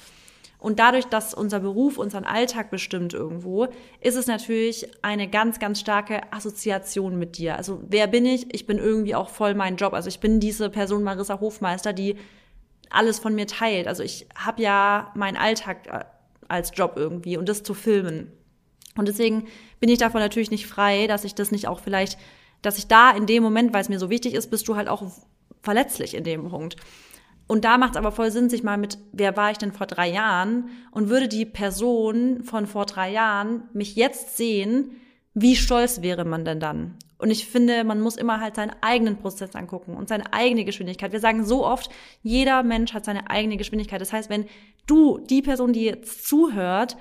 [0.58, 3.68] Und dadurch, dass unser Beruf unseren Alltag bestimmt irgendwo,
[4.00, 7.56] ist es natürlich eine ganz, ganz starke Assoziation mit dir.
[7.56, 8.54] Also wer bin ich?
[8.54, 9.92] Ich bin irgendwie auch voll mein Job.
[9.92, 12.16] Also ich bin diese Person Marissa Hofmeister, die
[12.90, 13.86] alles von mir teilt.
[13.86, 16.04] Also ich habe ja meinen Alltag äh,
[16.48, 18.32] als Job irgendwie und das zu filmen.
[18.96, 19.46] Und deswegen
[19.78, 22.18] bin ich davon natürlich nicht frei, dass ich das nicht auch vielleicht,
[22.62, 24.88] dass ich da in dem Moment, weil es mir so wichtig ist, bist du halt
[24.88, 25.02] auch
[25.62, 26.76] verletzlich in dem Punkt.
[27.46, 29.86] Und da macht es aber voll Sinn, sich mal mit, wer war ich denn vor
[29.86, 30.70] drei Jahren?
[30.90, 34.92] Und würde die Person von vor drei Jahren mich jetzt sehen,
[35.34, 36.96] wie stolz wäre man denn dann?
[37.18, 41.12] Und ich finde, man muss immer halt seinen eigenen Prozess angucken und seine eigene Geschwindigkeit.
[41.12, 41.90] Wir sagen so oft,
[42.22, 44.00] jeder Mensch hat seine eigene Geschwindigkeit.
[44.00, 44.46] Das heißt, wenn
[44.86, 46.96] du, die Person, die jetzt zuhört,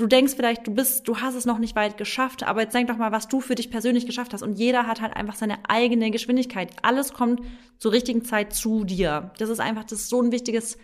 [0.00, 2.88] du denkst vielleicht, du bist, du hast es noch nicht weit geschafft, aber jetzt denk
[2.88, 4.42] doch mal, was du für dich persönlich geschafft hast.
[4.42, 6.72] Und jeder hat halt einfach seine eigene Geschwindigkeit.
[6.82, 7.42] Alles kommt
[7.78, 9.30] zur richtigen Zeit zu dir.
[9.38, 10.78] Das ist einfach, das ist so ein wichtiges,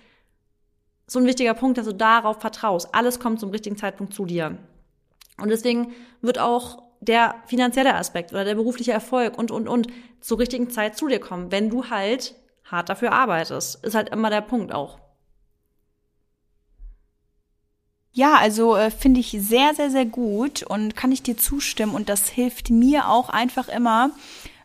[1.07, 2.95] so ein wichtiger Punkt, dass du darauf vertraust.
[2.95, 4.59] Alles kommt zum richtigen Zeitpunkt zu dir.
[5.41, 9.87] Und deswegen wird auch der finanzielle Aspekt oder der berufliche Erfolg und, und, und
[10.21, 13.85] zur richtigen Zeit zu dir kommen, wenn du halt hart dafür arbeitest.
[13.85, 14.99] Ist halt immer der Punkt auch.
[18.17, 21.95] Ja, also äh, finde ich sehr, sehr, sehr gut und kann ich dir zustimmen.
[21.95, 24.11] Und das hilft mir auch einfach immer,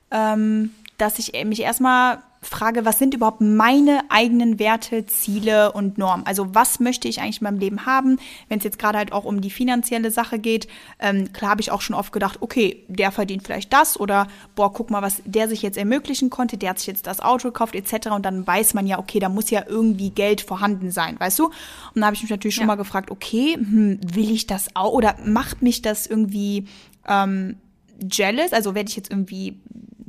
[0.10, 6.26] ähm, dass ich mich erstmal frage, was sind überhaupt meine eigenen Werte, Ziele und Normen?
[6.26, 8.18] Also was möchte ich eigentlich in meinem Leben haben?
[8.50, 10.68] Wenn es jetzt gerade halt auch um die finanzielle Sache geht,
[11.00, 14.74] ähm, klar habe ich auch schon oft gedacht, okay, der verdient vielleicht das oder boah,
[14.74, 17.76] guck mal, was der sich jetzt ermöglichen konnte, der hat sich jetzt das Auto gekauft
[17.76, 18.08] etc.
[18.08, 21.46] Und dann weiß man ja, okay, da muss ja irgendwie Geld vorhanden sein, weißt du?
[21.46, 21.54] Und
[21.96, 22.68] dann habe ich mich natürlich schon ja.
[22.68, 26.66] mal gefragt, okay, hm, will ich das auch oder macht mich das irgendwie
[27.08, 27.58] ähm,
[28.02, 28.54] jealous?
[28.54, 29.60] Also werde ich jetzt irgendwie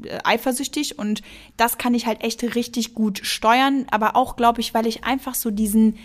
[0.04, 1.22] äh, eifersüchtig und
[1.56, 5.34] das kann ich halt echt richtig gut steuern, aber auch glaube ich, weil ich einfach
[5.34, 5.98] so diesen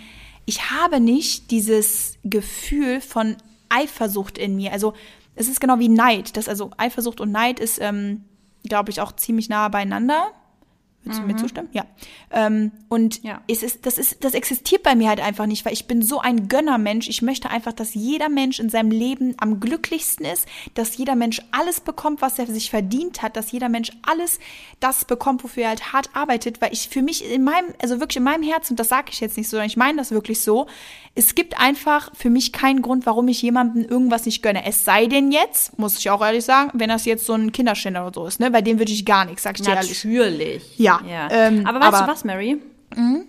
[0.47, 3.35] ich habe nicht dieses Gefühl von
[3.69, 4.71] Eifersucht in mir.
[4.71, 4.93] Also
[5.35, 6.37] es ist genau wie Neid.
[6.37, 8.23] Das also Eifersucht und Neid ist, ähm,
[8.63, 10.31] glaube ich, auch ziemlich nah beieinander.
[11.07, 11.27] Würdest mhm.
[11.27, 11.69] du mir zustimmen?
[11.71, 11.85] Ja.
[12.31, 13.41] Ähm, und ja.
[13.47, 16.19] Es ist, das, ist, das existiert bei mir halt einfach nicht, weil ich bin so
[16.19, 17.07] ein Gönnermensch.
[17.07, 21.41] Ich möchte einfach, dass jeder Mensch in seinem Leben am glücklichsten ist, dass jeder Mensch
[21.51, 24.39] alles bekommt, was er sich verdient hat, dass jeder Mensch alles
[24.79, 28.17] das bekommt, wofür er halt hart arbeitet, weil ich für mich in meinem, also wirklich
[28.17, 30.41] in meinem Herzen, und das sage ich jetzt nicht so, sondern ich meine das wirklich
[30.41, 30.67] so,
[31.15, 34.65] es gibt einfach für mich keinen Grund, warum ich jemandem irgendwas nicht gönne.
[34.65, 38.05] Es sei denn jetzt, muss ich auch ehrlich sagen, wenn das jetzt so ein Kinderständer
[38.05, 38.51] oder so ist, ne?
[38.51, 40.03] Bei dem würde ich gar nichts, sag ich dir ehrlich.
[40.03, 40.77] Natürlich.
[40.77, 40.96] Ja.
[41.05, 41.27] Ja.
[41.31, 42.61] Ähm, aber weißt aber, du was, Mary?
[42.95, 43.25] Mhm.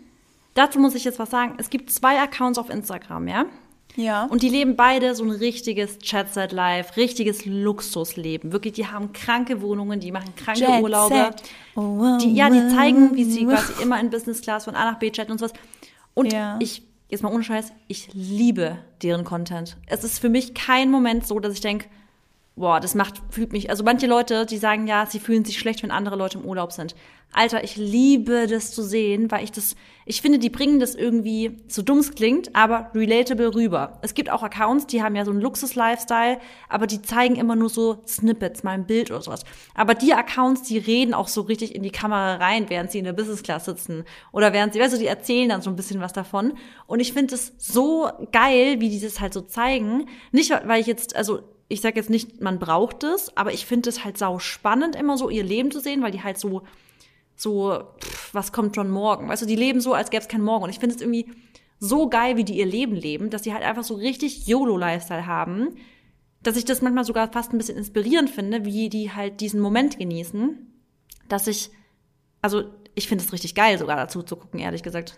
[0.55, 1.55] Dazu muss ich jetzt was sagen.
[1.59, 3.47] Es gibt zwei Accounts auf Instagram, ja?
[3.97, 4.27] Ja.
[4.27, 8.53] Und die leben beide so ein richtiges Chat-Set Life, richtiges Luxusleben.
[8.53, 11.31] Wirklich, die haben kranke Wohnungen, die machen kranke Jet Urlaube.
[11.75, 14.99] Oh, die, ja, die zeigen, wie sie quasi immer in Business Class von A nach
[15.01, 15.53] B chatten und sowas.
[16.14, 16.57] Und ja.
[16.61, 19.77] ich jetzt mal ohne Scheiß, ich liebe deren Content.
[19.87, 21.87] Es ist für mich kein Moment so, dass ich denke,
[22.59, 25.83] boah, das macht, fühlt mich, also manche Leute, die sagen ja, sie fühlen sich schlecht,
[25.83, 26.95] wenn andere Leute im Urlaub sind.
[27.33, 31.59] Alter, ich liebe das zu sehen, weil ich das, ich finde, die bringen das irgendwie,
[31.69, 33.99] so dumm es klingt, aber relatable rüber.
[34.01, 36.39] Es gibt auch Accounts, die haben ja so einen Luxus-Lifestyle,
[36.71, 39.45] aber die zeigen immer nur so Snippets, mal ein Bild oder sowas.
[39.75, 43.05] Aber die Accounts, die reden auch so richtig in die Kamera rein, während sie in
[43.05, 44.05] der Business Class sitzen.
[44.33, 46.55] Oder während sie, weißt du, die erzählen dann so ein bisschen was davon.
[46.87, 50.07] Und ich finde es so geil, wie die das halt so zeigen.
[50.33, 53.91] Nicht, weil ich jetzt, also, ich sag jetzt nicht, man braucht es, aber ich finde
[53.91, 56.62] es halt sau spannend, immer so ihr Leben zu sehen, weil die halt so
[57.39, 59.29] so, pff, was kommt schon morgen?
[59.29, 60.64] Weißt du, die leben so, als gäbe es keinen Morgen.
[60.64, 61.31] Und ich finde es irgendwie
[61.79, 65.77] so geil, wie die ihr Leben leben, dass sie halt einfach so richtig YOLO-Lifestyle haben,
[66.43, 69.99] dass ich das manchmal sogar fast ein bisschen inspirierend finde, wie die halt diesen Moment
[69.99, 70.66] genießen,
[71.29, 71.71] dass ich,
[72.43, 72.64] also
[72.97, 75.16] ich finde es richtig geil, sogar dazu zu gucken, ehrlich gesagt.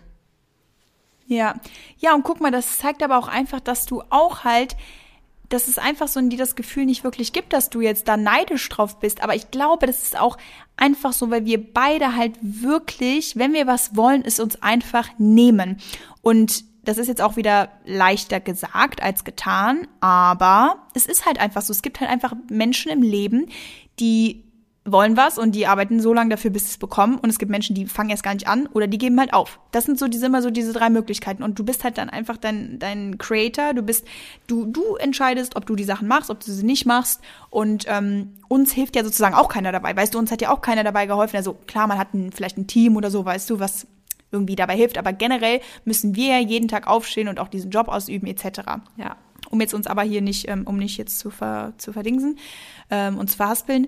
[1.25, 1.55] Ja,
[1.97, 4.75] ja, und guck mal, das zeigt aber auch einfach, dass du auch halt
[5.53, 8.17] dass es einfach so in dir das Gefühl nicht wirklich gibt, dass du jetzt da
[8.17, 9.21] neidisch drauf bist.
[9.21, 10.37] Aber ich glaube, das ist auch
[10.77, 15.77] einfach so, weil wir beide halt wirklich, wenn wir was wollen, es uns einfach nehmen.
[16.21, 21.61] Und das ist jetzt auch wieder leichter gesagt als getan, aber es ist halt einfach
[21.61, 21.71] so.
[21.71, 23.47] Es gibt halt einfach Menschen im Leben,
[23.99, 24.43] die
[24.83, 27.19] wollen was und die arbeiten so lange dafür, bis sie es bekommen.
[27.19, 29.59] Und es gibt Menschen, die fangen erst gar nicht an oder die geben halt auf.
[29.71, 31.43] Das sind so diese immer so diese drei Möglichkeiten.
[31.43, 33.75] Und du bist halt dann einfach dein, dein Creator.
[33.75, 34.07] Du bist,
[34.47, 37.21] du, du entscheidest, ob du die Sachen machst, ob du sie nicht machst.
[37.51, 39.95] Und ähm, uns hilft ja sozusagen auch keiner dabei.
[39.95, 41.37] Weißt du, uns hat ja auch keiner dabei geholfen.
[41.37, 43.85] Also klar, man hat ein, vielleicht ein Team oder so, weißt du, was
[44.31, 44.97] irgendwie dabei hilft.
[44.97, 48.61] Aber generell müssen wir ja jeden Tag aufstehen und auch diesen Job ausüben, etc.
[48.97, 49.15] Ja.
[49.51, 52.39] Um jetzt uns aber hier nicht, ähm, um nicht jetzt zu, ver, zu verdingsen
[52.89, 53.87] ähm, und zu verhaspeln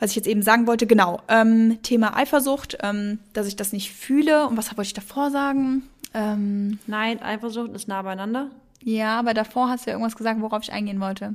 [0.00, 3.92] was ich jetzt eben sagen wollte, genau, ähm, Thema Eifersucht, ähm, dass ich das nicht
[3.92, 4.46] fühle.
[4.48, 5.82] Und was wollte ich davor sagen?
[6.14, 8.48] Ähm, Nein, Eifersucht ist nah beieinander.
[8.82, 11.34] Ja, aber davor hast du ja irgendwas gesagt, worauf ich eingehen wollte.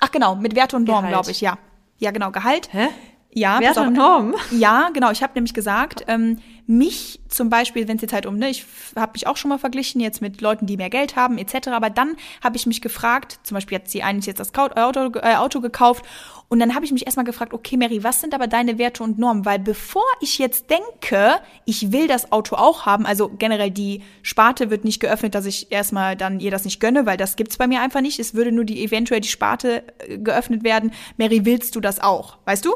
[0.00, 1.58] Ach genau, mit Werte und Normen, glaube ich, ja.
[1.98, 2.72] Ja, genau, Gehalt.
[2.72, 2.88] Hä?
[3.30, 4.34] Ja, Werte und Normen?
[4.50, 5.10] Ja, genau.
[5.10, 8.64] Ich habe nämlich gesagt, ähm, mich zum Beispiel, wenn es jetzt halt um, ne, ich
[8.96, 11.68] habe mich auch schon mal verglichen jetzt mit Leuten, die mehr Geld haben etc.
[11.68, 15.36] Aber dann habe ich mich gefragt, zum Beispiel hat sie eigentlich jetzt das Auto, äh,
[15.36, 16.04] Auto gekauft
[16.50, 19.18] und dann habe ich mich erstmal gefragt, okay, Mary, was sind aber deine Werte und
[19.18, 19.44] Normen?
[19.44, 24.70] Weil bevor ich jetzt denke, ich will das Auto auch haben, also generell die Sparte
[24.70, 27.66] wird nicht geöffnet, dass ich erstmal dann ihr das nicht gönne, weil das gibt's bei
[27.66, 28.18] mir einfach nicht.
[28.18, 30.92] Es würde nur die eventuell die Sparte äh, geöffnet werden.
[31.18, 32.38] Mary, willst du das auch?
[32.46, 32.74] Weißt du?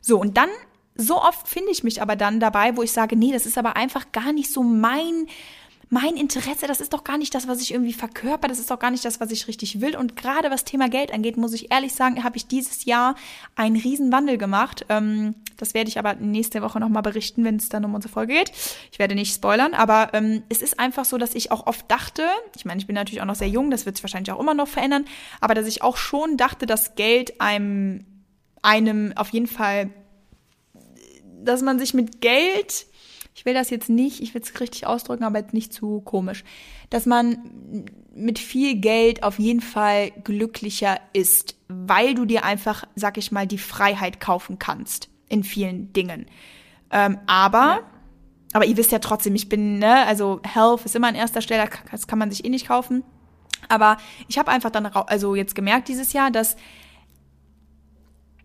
[0.00, 0.50] So, und dann,
[0.96, 3.76] so oft finde ich mich aber dann dabei, wo ich sage, nee, das ist aber
[3.76, 5.28] einfach gar nicht so mein,
[5.92, 8.78] mein Interesse, das ist doch gar nicht das, was ich irgendwie verkörper, das ist doch
[8.78, 9.94] gar nicht das, was ich richtig will.
[9.94, 13.14] Und gerade was Thema Geld angeht, muss ich ehrlich sagen, habe ich dieses Jahr
[13.56, 14.86] einen riesen Wandel gemacht.
[14.88, 18.32] Ähm, das werde ich aber nächste Woche nochmal berichten, wenn es dann um unsere Folge
[18.32, 18.52] geht.
[18.90, 22.26] Ich werde nicht spoilern, aber ähm, es ist einfach so, dass ich auch oft dachte,
[22.56, 24.54] ich meine, ich bin natürlich auch noch sehr jung, das wird sich wahrscheinlich auch immer
[24.54, 25.04] noch verändern,
[25.42, 28.06] aber dass ich auch schon dachte, dass Geld einem,
[28.62, 29.90] einem auf jeden Fall,
[31.44, 32.86] dass man sich mit Geld
[33.34, 36.44] ich will das jetzt nicht, ich will es richtig ausdrücken, aber jetzt nicht zu komisch,
[36.90, 43.16] dass man mit viel Geld auf jeden Fall glücklicher ist, weil du dir einfach, sag
[43.16, 46.26] ich mal, die Freiheit kaufen kannst in vielen Dingen.
[46.90, 47.80] Ähm, aber ja.
[48.52, 51.68] Aber ihr wisst ja trotzdem, ich bin, ne, also Health ist immer an erster Stelle,
[51.90, 53.02] das kann man sich eh nicht kaufen.
[53.68, 53.96] Aber
[54.28, 56.56] ich habe einfach dann, also jetzt gemerkt dieses Jahr, dass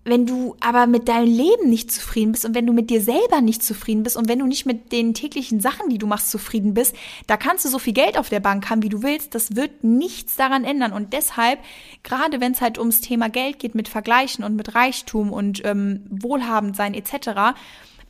[0.07, 3.41] wenn du aber mit deinem Leben nicht zufrieden bist und wenn du mit dir selber
[3.41, 6.73] nicht zufrieden bist und wenn du nicht mit den täglichen Sachen, die du machst, zufrieden
[6.73, 6.95] bist,
[7.27, 9.35] da kannst du so viel Geld auf der Bank haben, wie du willst.
[9.35, 10.93] Das wird nichts daran ändern.
[10.93, 11.59] Und deshalb,
[12.03, 16.05] gerade wenn es halt ums Thema Geld geht, mit Vergleichen und mit Reichtum und ähm,
[16.09, 17.57] Wohlhabend sein etc.,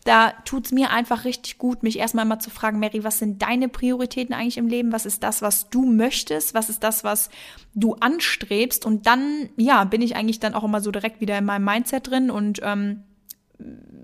[0.08, 3.68] da tut's mir einfach richtig gut, mich erstmal mal zu fragen, Mary, was sind deine
[3.68, 4.94] Prioritäten eigentlich im Leben?
[4.94, 6.54] Was ist das, was du möchtest?
[6.54, 7.30] Was ist das, was
[7.74, 8.86] du anstrebst?
[8.86, 12.10] Und dann, ja, bin ich eigentlich dann auch immer so direkt wieder in meinem Mindset
[12.10, 13.04] drin und ähm,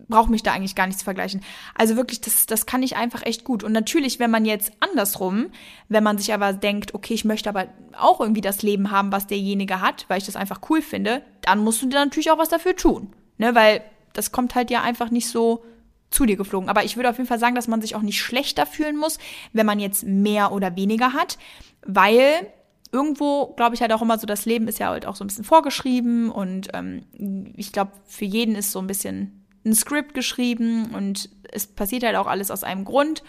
[0.10, 1.41] brauche mich da eigentlich gar nicht zu vergleichen.
[1.74, 3.64] Also wirklich, das, das kann ich einfach echt gut.
[3.64, 5.51] Und natürlich, wenn man jetzt andersrum,
[5.88, 9.28] wenn man sich aber denkt, okay, ich möchte aber auch irgendwie das Leben haben, was
[9.28, 12.49] derjenige hat, weil ich das einfach cool finde, dann musst du dir natürlich auch was
[12.49, 13.14] dafür tun.
[13.38, 13.56] Ne?
[13.56, 13.82] Weil
[14.12, 15.64] das kommt halt ja einfach nicht so
[16.14, 16.70] zu dir geflogen.
[16.70, 19.18] Aber ich würde auf jeden Fall sagen, dass man sich auch nicht schlechter fühlen muss,
[19.51, 21.38] wenn man jetzt mehr oder weniger hat,
[21.86, 22.47] weil
[22.91, 25.28] irgendwo, glaube ich, halt auch immer so, das Leben ist ja halt auch so ein
[25.28, 27.01] bisschen vorgeschrieben und ähm,
[27.57, 32.16] ich glaube, für jeden ist so ein bisschen ein Skript geschrieben und es passiert halt
[32.16, 33.24] auch alles aus einem Grund.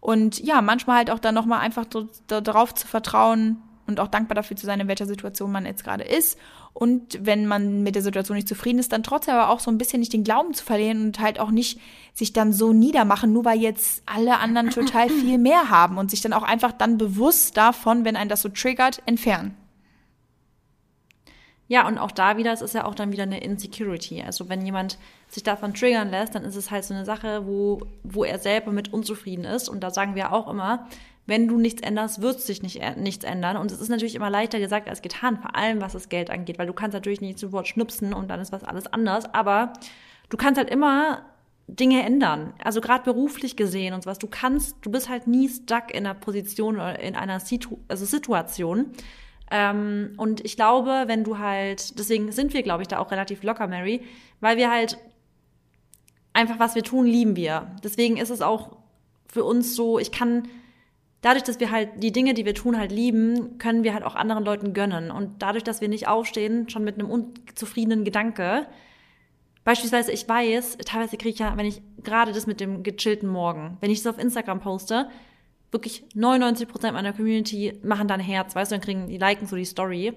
[0.00, 1.86] Und ja, manchmal halt auch dann nochmal einfach
[2.26, 6.04] darauf zu vertrauen, und auch dankbar dafür zu sein, in welcher Situation man jetzt gerade
[6.04, 6.38] ist.
[6.72, 9.78] Und wenn man mit der Situation nicht zufrieden ist, dann trotzdem aber auch so ein
[9.78, 11.80] bisschen nicht den Glauben zu verlieren und halt auch nicht
[12.12, 16.20] sich dann so niedermachen, nur weil jetzt alle anderen total viel mehr haben und sich
[16.20, 19.56] dann auch einfach dann bewusst davon, wenn einen das so triggert, entfernen.
[21.66, 24.22] Ja, und auch da wieder, es ist ja auch dann wieder eine Insecurity.
[24.22, 27.80] Also wenn jemand sich davon triggern lässt, dann ist es halt so eine Sache, wo,
[28.02, 29.68] wo er selber mit unzufrieden ist.
[29.70, 30.86] Und da sagen wir auch immer,
[31.26, 33.56] wenn du nichts änderst, wird sich nicht, nichts ändern.
[33.56, 36.58] Und es ist natürlich immer leichter gesagt als getan, vor allem was das Geld angeht,
[36.58, 39.32] weil du kannst natürlich nicht sofort schnupsen und dann ist was alles anders.
[39.32, 39.72] Aber
[40.28, 41.22] du kannst halt immer
[41.66, 42.52] Dinge ändern.
[42.62, 44.18] Also gerade beruflich gesehen und sowas.
[44.18, 48.04] Du kannst, du bist halt nie stuck in einer Position oder in einer Situ also
[48.04, 48.92] Situation.
[49.50, 53.42] Ähm, und ich glaube, wenn du halt, deswegen sind wir, glaube ich, da auch relativ
[53.42, 54.02] locker, Mary,
[54.40, 54.98] weil wir halt
[56.34, 57.70] einfach, was wir tun, lieben wir.
[57.82, 58.76] Deswegen ist es auch
[59.26, 60.48] für uns so, ich kann
[61.24, 64.14] dadurch, dass wir halt die Dinge, die wir tun, halt lieben, können wir halt auch
[64.14, 65.10] anderen Leuten gönnen.
[65.10, 68.66] Und dadurch, dass wir nicht aufstehen, schon mit einem unzufriedenen Gedanke,
[69.64, 73.78] beispielsweise ich weiß, teilweise kriege ich ja, wenn ich gerade das mit dem gechillten Morgen,
[73.80, 75.08] wenn ich das auf Instagram poste,
[75.70, 79.56] wirklich 99 Prozent meiner Community machen dann Herz, weißt du, dann kriegen die liken so
[79.56, 80.12] die Story.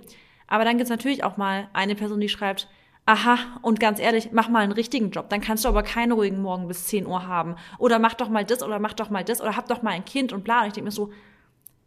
[0.46, 2.68] Aber dann gibt's natürlich auch mal eine Person, die schreibt,
[3.08, 5.30] aha, und ganz ehrlich, mach mal einen richtigen Job.
[5.30, 7.56] Dann kannst du aber keinen ruhigen Morgen bis 10 Uhr haben.
[7.80, 10.04] Oder mach doch mal das oder mach doch mal das oder hab doch mal ein
[10.04, 10.62] Kind und bla.
[10.62, 11.12] Und ich denke mir so,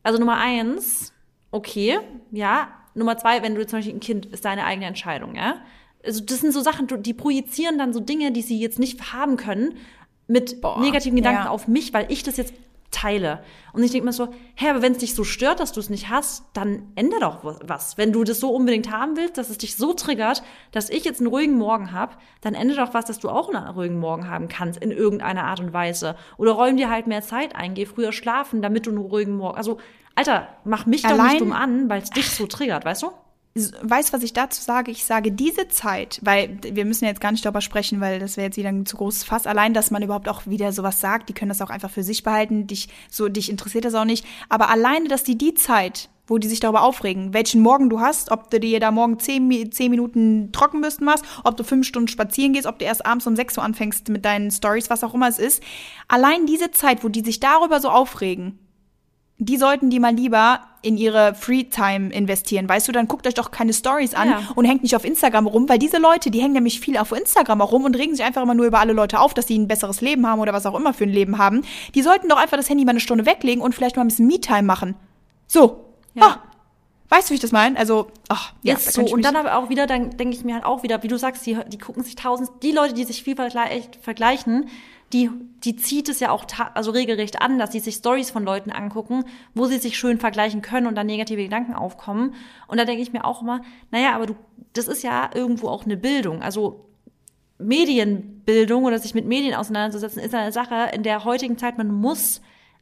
[0.03, 1.13] also Nummer eins,
[1.51, 1.99] okay,
[2.31, 2.69] ja.
[2.95, 5.57] Nummer zwei, wenn du zum Beispiel ein Kind, ist deine eigene Entscheidung, ja.
[6.03, 9.37] Also das sind so Sachen, die projizieren dann so Dinge, die sie jetzt nicht haben
[9.37, 9.77] können,
[10.27, 11.51] mit Boah, negativen Gedanken ja.
[11.51, 12.55] auf mich, weil ich das jetzt
[12.91, 13.43] teile.
[13.73, 15.91] Und ich denke mir so, hä, aber wenn es dich so stört, dass du es
[15.91, 17.97] nicht hast, dann ändere doch was.
[17.97, 21.21] Wenn du das so unbedingt haben willst, dass es dich so triggert, dass ich jetzt
[21.21, 24.49] einen ruhigen Morgen habe, dann ändere doch was, dass du auch einen ruhigen Morgen haben
[24.49, 26.17] kannst in irgendeiner Art und Weise.
[26.37, 29.57] Oder räum dir halt mehr Zeit ein, geh früher schlafen, damit du einen ruhigen Morgen.
[29.57, 29.79] Also,
[30.17, 33.11] Alter, mach mich Allein, doch nicht dumm an, weil es dich so triggert, weißt du?
[33.55, 34.91] Weißt, was ich dazu sage?
[34.91, 38.47] Ich sage diese Zeit, weil wir müssen jetzt gar nicht darüber sprechen, weil das wäre
[38.47, 39.47] jetzt wieder ein zu großes Fass.
[39.47, 42.23] Allein, dass man überhaupt auch wieder sowas sagt, die können das auch einfach für sich
[42.23, 42.69] behalten.
[42.69, 44.25] Dich, so, dich interessiert das auch nicht.
[44.49, 48.31] Aber alleine, dass die die Zeit, wo die sich darüber aufregen, welchen Morgen du hast,
[48.31, 52.53] ob du dir da morgen zehn, zehn Minuten Trockenbürsten machst, ob du fünf Stunden spazieren
[52.53, 55.27] gehst, ob du erst abends um sechs Uhr anfängst mit deinen Stories, was auch immer
[55.27, 55.61] es ist.
[56.07, 58.61] Allein diese Zeit, wo die sich darüber so aufregen,
[59.41, 62.69] die sollten die mal lieber in ihre Freetime investieren.
[62.69, 64.43] Weißt du, dann guckt euch doch keine Stories an ja.
[64.55, 67.61] und hängt nicht auf Instagram rum, weil diese Leute, die hängen nämlich viel auf Instagram
[67.63, 69.67] auch rum und regen sich einfach immer nur über alle Leute auf, dass sie ein
[69.67, 71.63] besseres Leben haben oder was auch immer für ein Leben haben.
[71.95, 74.27] Die sollten doch einfach das Handy mal eine Stunde weglegen und vielleicht mal ein bisschen
[74.27, 74.95] Me-Time machen.
[75.47, 75.87] So.
[76.15, 76.27] Ja.
[76.27, 76.43] Ah,
[77.11, 77.77] Weißt du, wie ich das meine?
[77.77, 79.03] Also, ach, ja, ist so.
[79.03, 81.45] Und dann aber auch wieder, dann denke ich mir halt auch wieder, wie du sagst,
[81.45, 84.69] die, die gucken sich tausend, die Leute, die sich viel vergleichen,
[85.13, 85.31] die,
[85.65, 86.45] die zieht es ja auch
[86.75, 90.63] also regelrecht an, dass sie sich Stories von Leuten angucken, wo sie sich schön vergleichen
[90.63, 92.35] können und dann negative Gedanken aufkommen.
[92.69, 94.37] Und da denke ich mir auch immer, naja, aber du,
[94.73, 96.43] das ist ja irgendwo auch eine Bildung.
[96.43, 96.87] Also
[97.59, 102.41] Medienbildung oder sich mit Medien auseinanderzusetzen, ist eine Sache in der heutigen Zeit, man muss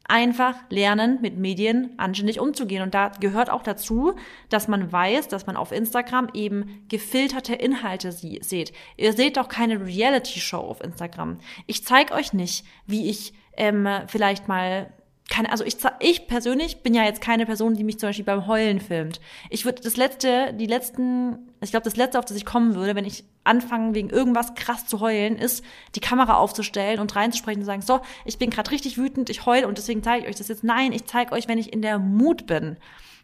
[0.09, 2.81] einfach lernen, mit Medien anständig umzugehen.
[2.81, 4.13] Und da gehört auch dazu,
[4.49, 8.73] dass man weiß, dass man auf Instagram eben gefilterte Inhalte sie seht.
[8.97, 11.37] Ihr seht doch keine Reality-Show auf Instagram.
[11.67, 14.91] Ich zeige euch nicht, wie ich ähm, vielleicht mal
[15.29, 18.47] keine, also ich, ich persönlich bin ja jetzt keine Person, die mich zum Beispiel beim
[18.47, 19.21] Heulen filmt.
[19.49, 22.95] Ich würde das letzte, die letzten, ich glaube, das letzte, auf das ich kommen würde,
[22.95, 25.63] wenn ich anfange, wegen irgendwas krass zu heulen, ist,
[25.95, 29.67] die Kamera aufzustellen und reinzusprechen und sagen, so, ich bin gerade richtig wütend, ich heule
[29.67, 30.63] und deswegen zeige ich euch das jetzt.
[30.63, 32.77] Nein, ich zeige euch, wenn ich in der Mut bin.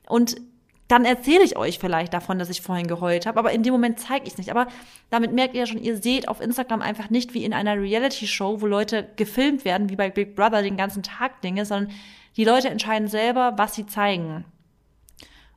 [0.08, 0.36] Und
[0.88, 4.00] dann erzähle ich euch vielleicht davon, dass ich vorhin geheult habe, aber in dem Moment
[4.00, 4.52] zeige ich es nicht.
[4.52, 4.68] Aber
[5.10, 8.62] damit merkt ihr ja schon, ihr seht auf Instagram einfach nicht wie in einer Reality-Show,
[8.62, 11.92] wo Leute gefilmt werden, wie bei Big Brother den ganzen Tag Dinge, sondern
[12.38, 14.46] die Leute entscheiden selber, was sie zeigen.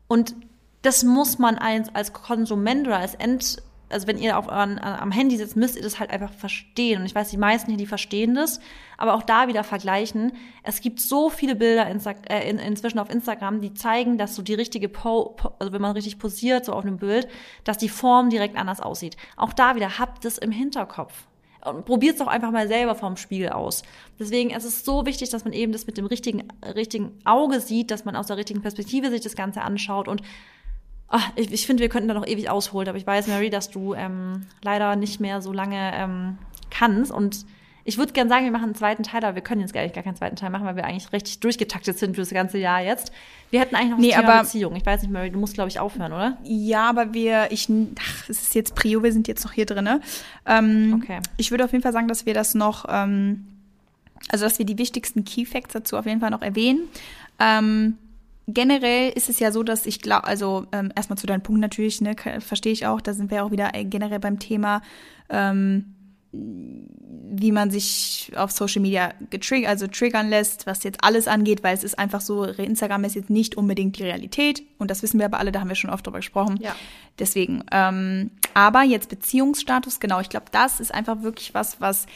[0.07, 0.35] Und
[0.83, 5.11] das muss man als, als Konsument oder als End, also wenn ihr auf euren, am
[5.11, 7.01] Handy sitzt, müsst ihr das halt einfach verstehen.
[7.01, 8.61] Und ich weiß, die meisten hier, die verstehen das,
[8.97, 10.33] aber auch da wieder vergleichen.
[10.63, 14.43] Es gibt so viele Bilder Insta äh, in, inzwischen auf Instagram, die zeigen, dass so
[14.43, 17.29] die richtige po, po, also wenn man richtig posiert, so auf einem Bild,
[17.65, 19.17] dass die Form direkt anders aussieht.
[19.37, 21.27] Auch da wieder, habt es im Hinterkopf.
[21.65, 23.83] Und probiert es doch einfach mal selber vorm Spiegel aus.
[24.19, 27.61] Deswegen es ist es so wichtig, dass man eben das mit dem richtigen, richtigen Auge
[27.61, 30.23] sieht, dass man aus der richtigen Perspektive sich das Ganze anschaut und
[31.09, 33.71] Ach, ich, ich finde, wir könnten da noch ewig ausholen, aber ich weiß, Mary, dass
[33.71, 36.39] du ähm, leider nicht mehr so lange ähm,
[36.71, 37.11] kannst.
[37.11, 37.47] Und
[37.85, 39.95] ich würde gerne sagen, wir machen einen zweiten Teil, aber wir können jetzt gar nicht
[39.95, 42.83] gar keinen zweiten Teil machen, weil wir eigentlich richtig durchgetaktet sind für das ganze Jahr
[42.83, 43.11] jetzt.
[43.51, 44.77] Wir hätten eigentlich noch nee, das Thema aber, Beziehung.
[44.77, 46.37] Ich weiß nicht, Mary, du musst, glaube ich, aufhören, oder?
[46.45, 49.85] Ja, aber wir, ich, ach, es ist jetzt Prio, wir sind jetzt noch hier drin.
[49.85, 50.03] Ne?
[50.45, 51.21] Ähm, okay.
[51.39, 53.47] Ich würde auf jeden Fall sagen, dass wir das noch, ähm,
[54.29, 56.81] also dass wir die wichtigsten Key Facts dazu auf jeden Fall noch erwähnen.
[57.39, 57.97] Ähm,
[58.49, 62.01] generell ist es ja so, dass ich glaube, also ähm, erstmal zu deinem Punkt natürlich,
[62.01, 64.83] ne, verstehe ich auch, da sind wir auch wieder äh, generell beim Thema,
[65.29, 65.95] ähm,
[66.33, 71.75] wie man sich auf Social Media getriggert, also triggern lässt, was jetzt alles angeht, weil
[71.75, 75.27] es ist einfach so, Instagram ist jetzt nicht unbedingt die Realität und das wissen wir
[75.27, 76.59] aber alle, da haben wir schon oft drüber gesprochen.
[76.61, 76.75] Ja.
[77.19, 82.07] Deswegen, ähm, aber jetzt Beziehungsstatus, genau, ich glaube, das ist einfach wirklich was, was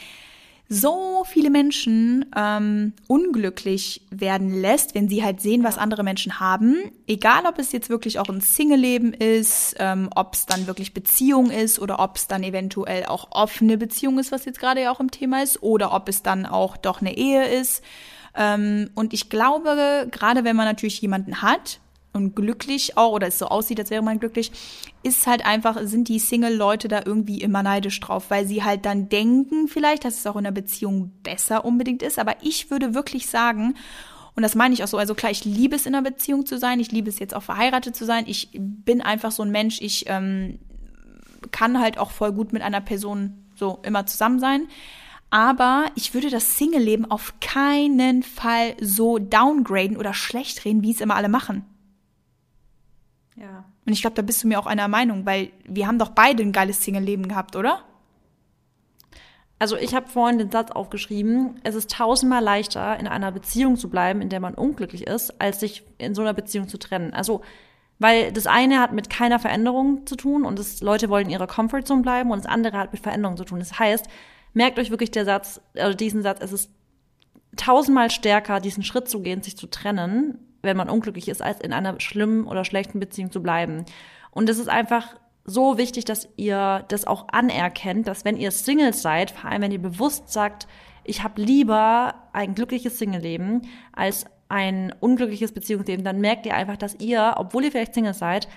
[0.69, 6.91] so viele Menschen ähm, unglücklich werden lässt, wenn sie halt sehen, was andere Menschen haben.
[7.05, 11.51] Egal, ob es jetzt wirklich auch ein Single-Leben ist, ähm, ob es dann wirklich Beziehung
[11.51, 14.99] ist oder ob es dann eventuell auch offene Beziehung ist, was jetzt gerade ja auch
[14.99, 17.83] im Thema ist, oder ob es dann auch doch eine Ehe ist.
[18.35, 21.79] Ähm, und ich glaube, gerade wenn man natürlich jemanden hat,
[22.13, 24.51] und glücklich auch oder es so aussieht, als wäre man glücklich,
[25.01, 29.09] ist halt einfach, sind die Single-Leute da irgendwie immer neidisch drauf, weil sie halt dann
[29.09, 32.19] denken vielleicht, dass es auch in der Beziehung besser unbedingt ist.
[32.19, 33.75] Aber ich würde wirklich sagen,
[34.35, 36.57] und das meine ich auch so, also klar, ich liebe es in einer Beziehung zu
[36.57, 39.81] sein, ich liebe es jetzt auch verheiratet zu sein, ich bin einfach so ein Mensch,
[39.81, 40.59] ich ähm,
[41.51, 44.67] kann halt auch voll gut mit einer Person so immer zusammen sein.
[45.29, 51.01] Aber ich würde das Single-Leben auf keinen Fall so downgraden oder schlecht reden, wie es
[51.01, 51.65] immer alle machen.
[53.43, 53.65] Ja.
[53.85, 56.43] Und ich glaube, da bist du mir auch einer Meinung, weil wir haben doch beide
[56.43, 57.83] ein geiles Single-Leben gehabt, oder?
[59.59, 63.89] Also ich habe vorhin den Satz aufgeschrieben, es ist tausendmal leichter, in einer Beziehung zu
[63.89, 67.13] bleiben, in der man unglücklich ist, als sich in so einer Beziehung zu trennen.
[67.13, 67.41] Also,
[67.99, 71.47] weil das eine hat mit keiner Veränderung zu tun und das, Leute wollen in ihrer
[71.47, 73.59] Comfortzone bleiben und das andere hat mit Veränderung zu tun.
[73.59, 74.07] Das heißt,
[74.53, 76.71] merkt euch wirklich der Satz, also diesen Satz, es ist
[77.55, 81.73] tausendmal stärker, diesen Schritt zu gehen, sich zu trennen, wenn man unglücklich ist, als in
[81.73, 83.85] einer schlimmen oder schlechten Beziehung zu bleiben.
[84.31, 88.93] Und es ist einfach so wichtig, dass ihr das auch anerkennt, dass wenn ihr Single
[88.93, 90.67] seid, vor allem wenn ihr bewusst sagt,
[91.03, 96.95] ich habe lieber ein glückliches Single-Leben als ein unglückliches Beziehungsleben, dann merkt ihr einfach, dass
[96.95, 98.47] ihr, obwohl ihr vielleicht Single seid,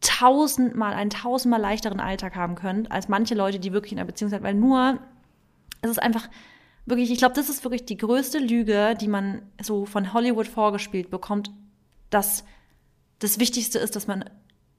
[0.00, 4.30] tausendmal, einen tausendmal leichteren Alltag haben könnt, als manche Leute, die wirklich in einer Beziehung
[4.30, 4.98] sind, weil nur,
[5.82, 6.28] es ist einfach,
[6.86, 11.10] wirklich, ich glaube, das ist wirklich die größte Lüge, die man so von Hollywood vorgespielt
[11.10, 11.50] bekommt,
[12.10, 12.44] dass
[13.18, 14.24] das Wichtigste ist, dass man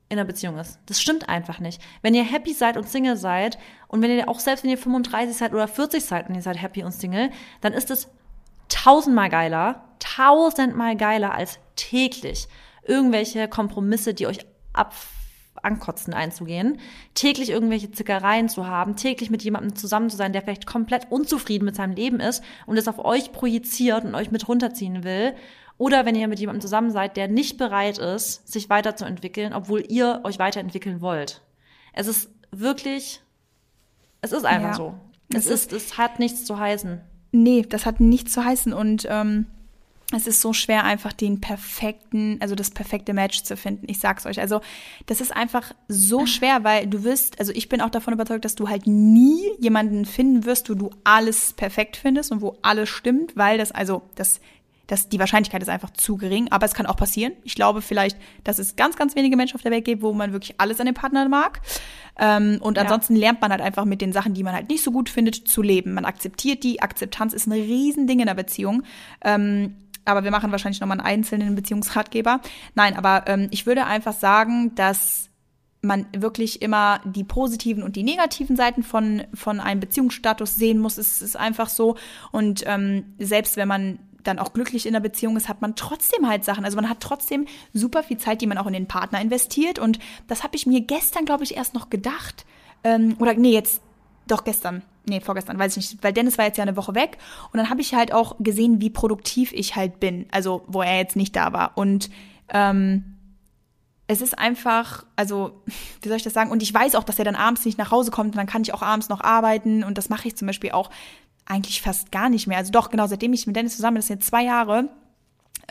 [0.09, 0.77] in einer Beziehung ist.
[0.87, 1.81] Das stimmt einfach nicht.
[2.01, 5.35] Wenn ihr happy seid und Single seid und wenn ihr auch selbst wenn ihr 35
[5.35, 7.29] seid oder 40 seid und ihr seid happy und Single,
[7.61, 8.09] dann ist es
[8.67, 12.47] tausendmal geiler, tausendmal geiler als täglich
[12.83, 14.39] irgendwelche Kompromisse, die euch
[14.73, 14.93] ab
[15.61, 16.79] Ankotzen einzugehen,
[17.13, 21.65] täglich irgendwelche Zickereien zu haben, täglich mit jemandem zusammen zu sein, der vielleicht komplett unzufrieden
[21.65, 25.35] mit seinem Leben ist und es auf euch projiziert und euch mit runterziehen will
[25.81, 30.21] oder wenn ihr mit jemandem zusammen seid, der nicht bereit ist, sich weiterzuentwickeln, obwohl ihr
[30.23, 31.41] euch weiterentwickeln wollt.
[31.91, 33.21] Es ist wirklich,
[34.21, 34.93] es ist einfach ja, so.
[35.33, 37.01] Es ist, es hat nichts zu heißen.
[37.31, 39.47] Nee, das hat nichts zu heißen und ähm,
[40.17, 43.85] es ist so schwer, einfach den perfekten, also das perfekte Match zu finden.
[43.89, 44.39] Ich sag's euch.
[44.39, 44.61] Also,
[45.05, 48.55] das ist einfach so schwer, weil du wirst, also ich bin auch davon überzeugt, dass
[48.55, 53.35] du halt nie jemanden finden wirst, wo du alles perfekt findest und wo alles stimmt,
[53.35, 54.41] weil das, also, das
[54.91, 57.31] dass die Wahrscheinlichkeit ist einfach zu gering, aber es kann auch passieren.
[57.45, 60.33] Ich glaube vielleicht, dass es ganz, ganz wenige Menschen auf der Welt gibt, wo man
[60.33, 61.61] wirklich alles an dem Partner mag.
[62.19, 63.21] Ähm, und ansonsten ja.
[63.21, 65.61] lernt man halt einfach mit den Sachen, die man halt nicht so gut findet, zu
[65.61, 65.93] leben.
[65.93, 66.81] Man akzeptiert die.
[66.81, 68.83] Akzeptanz ist ein Riesending in der Beziehung.
[69.23, 69.75] Ähm,
[70.05, 72.41] aber wir machen wahrscheinlich nochmal einen einzelnen Beziehungsratgeber.
[72.75, 75.29] Nein, aber ähm, ich würde einfach sagen, dass
[75.81, 80.97] man wirklich immer die positiven und die negativen Seiten von, von einem Beziehungsstatus sehen muss.
[80.97, 81.95] Es ist einfach so.
[82.31, 86.27] Und ähm, selbst wenn man dann auch glücklich in der Beziehung ist, hat man trotzdem
[86.27, 86.65] halt Sachen.
[86.65, 89.79] Also man hat trotzdem super viel Zeit, die man auch in den Partner investiert.
[89.79, 89.97] Und
[90.27, 92.45] das habe ich mir gestern, glaube ich, erst noch gedacht.
[92.83, 93.81] Ähm, oder nee, jetzt
[94.27, 94.83] doch gestern.
[95.05, 96.03] Nee, vorgestern, weiß ich nicht.
[96.03, 97.17] Weil Dennis war jetzt ja eine Woche weg.
[97.51, 100.27] Und dann habe ich halt auch gesehen, wie produktiv ich halt bin.
[100.31, 101.77] Also, wo er jetzt nicht da war.
[101.77, 102.09] Und
[102.49, 103.17] ähm,
[104.07, 105.63] es ist einfach, also,
[106.01, 106.51] wie soll ich das sagen?
[106.51, 108.61] Und ich weiß auch, dass er dann abends nicht nach Hause kommt und dann kann
[108.61, 109.83] ich auch abends noch arbeiten.
[109.83, 110.89] Und das mache ich zum Beispiel auch
[111.45, 112.57] eigentlich fast gar nicht mehr.
[112.57, 114.89] Also doch, genau, seitdem ich mit Dennis zusammen bin, das sind jetzt zwei Jahre,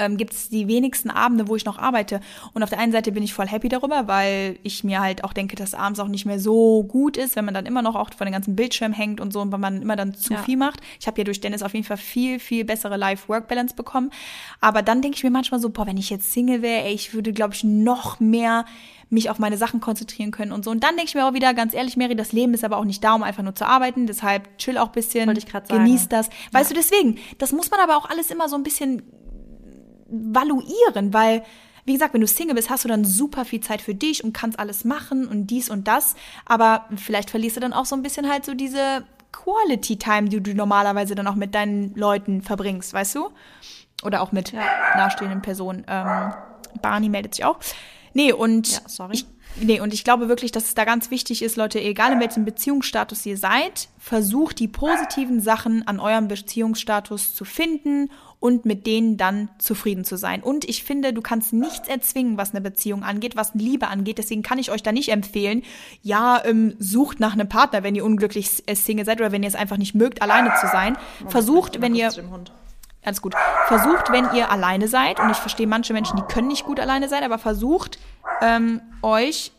[0.01, 2.21] ähm, gibt es die wenigsten Abende, wo ich noch arbeite.
[2.55, 5.33] Und auf der einen Seite bin ich voll happy darüber, weil ich mir halt auch
[5.33, 8.11] denke, dass abends auch nicht mehr so gut ist, wenn man dann immer noch auch
[8.17, 10.43] vor den ganzen Bildschirm hängt und so und wenn man immer dann zu ja.
[10.43, 10.81] viel macht.
[10.99, 14.11] Ich habe ja durch Dennis auf jeden Fall viel, viel bessere Life-Work-Balance bekommen.
[14.61, 17.33] Aber dann denke ich mir manchmal so, boah, wenn ich jetzt Single wäre, ich würde,
[17.33, 18.65] glaube ich, noch mehr
[19.11, 20.71] mich auf meine Sachen konzentrieren können und so.
[20.71, 22.85] Und dann denke ich mir auch wieder, ganz ehrlich, Mary, das Leben ist aber auch
[22.85, 24.07] nicht da, um einfach nur zu arbeiten.
[24.07, 25.29] Deshalb chill auch bisschen,
[25.69, 26.31] genieß das.
[26.53, 26.75] Weißt ja.
[26.75, 29.03] du, deswegen, das muss man aber auch alles immer so ein bisschen
[30.11, 31.43] valuieren, weil
[31.85, 34.33] wie gesagt, wenn du Single bist, hast du dann super viel Zeit für dich und
[34.33, 36.15] kannst alles machen und dies und das.
[36.45, 40.41] Aber vielleicht verlierst du dann auch so ein bisschen halt so diese Quality Time, die
[40.43, 43.31] du normalerweise dann auch mit deinen Leuten verbringst, weißt du?
[44.03, 44.63] Oder auch mit ja.
[44.95, 45.85] nahestehenden Personen.
[45.89, 46.33] Ähm,
[46.83, 47.59] Barney meldet sich auch.
[48.13, 49.15] Nee, und ja, sorry.
[49.15, 52.21] Ich, nee, und ich glaube wirklich, dass es da ganz wichtig ist, Leute, egal in
[52.21, 58.87] welchem Beziehungsstatus ihr seid, versucht die positiven Sachen an eurem Beziehungsstatus zu finden und mit
[58.87, 60.43] denen dann zufrieden zu sein.
[60.43, 64.17] Und ich finde, du kannst nichts erzwingen, was eine Beziehung angeht, was Liebe angeht.
[64.17, 65.63] Deswegen kann ich euch da nicht empfehlen,
[66.03, 69.49] ja, ähm, sucht nach einem Partner, wenn ihr unglücklich äh, Single seid oder wenn ihr
[69.49, 70.97] es einfach nicht mögt, alleine zu sein.
[71.29, 72.11] Versucht, wenn ihr
[73.03, 73.35] Alles gut.
[73.67, 77.09] Versucht, wenn ihr alleine seid, und ich verstehe manche Menschen, die können nicht gut alleine
[77.09, 77.99] sein, aber versucht,
[78.41, 79.53] ähm, euch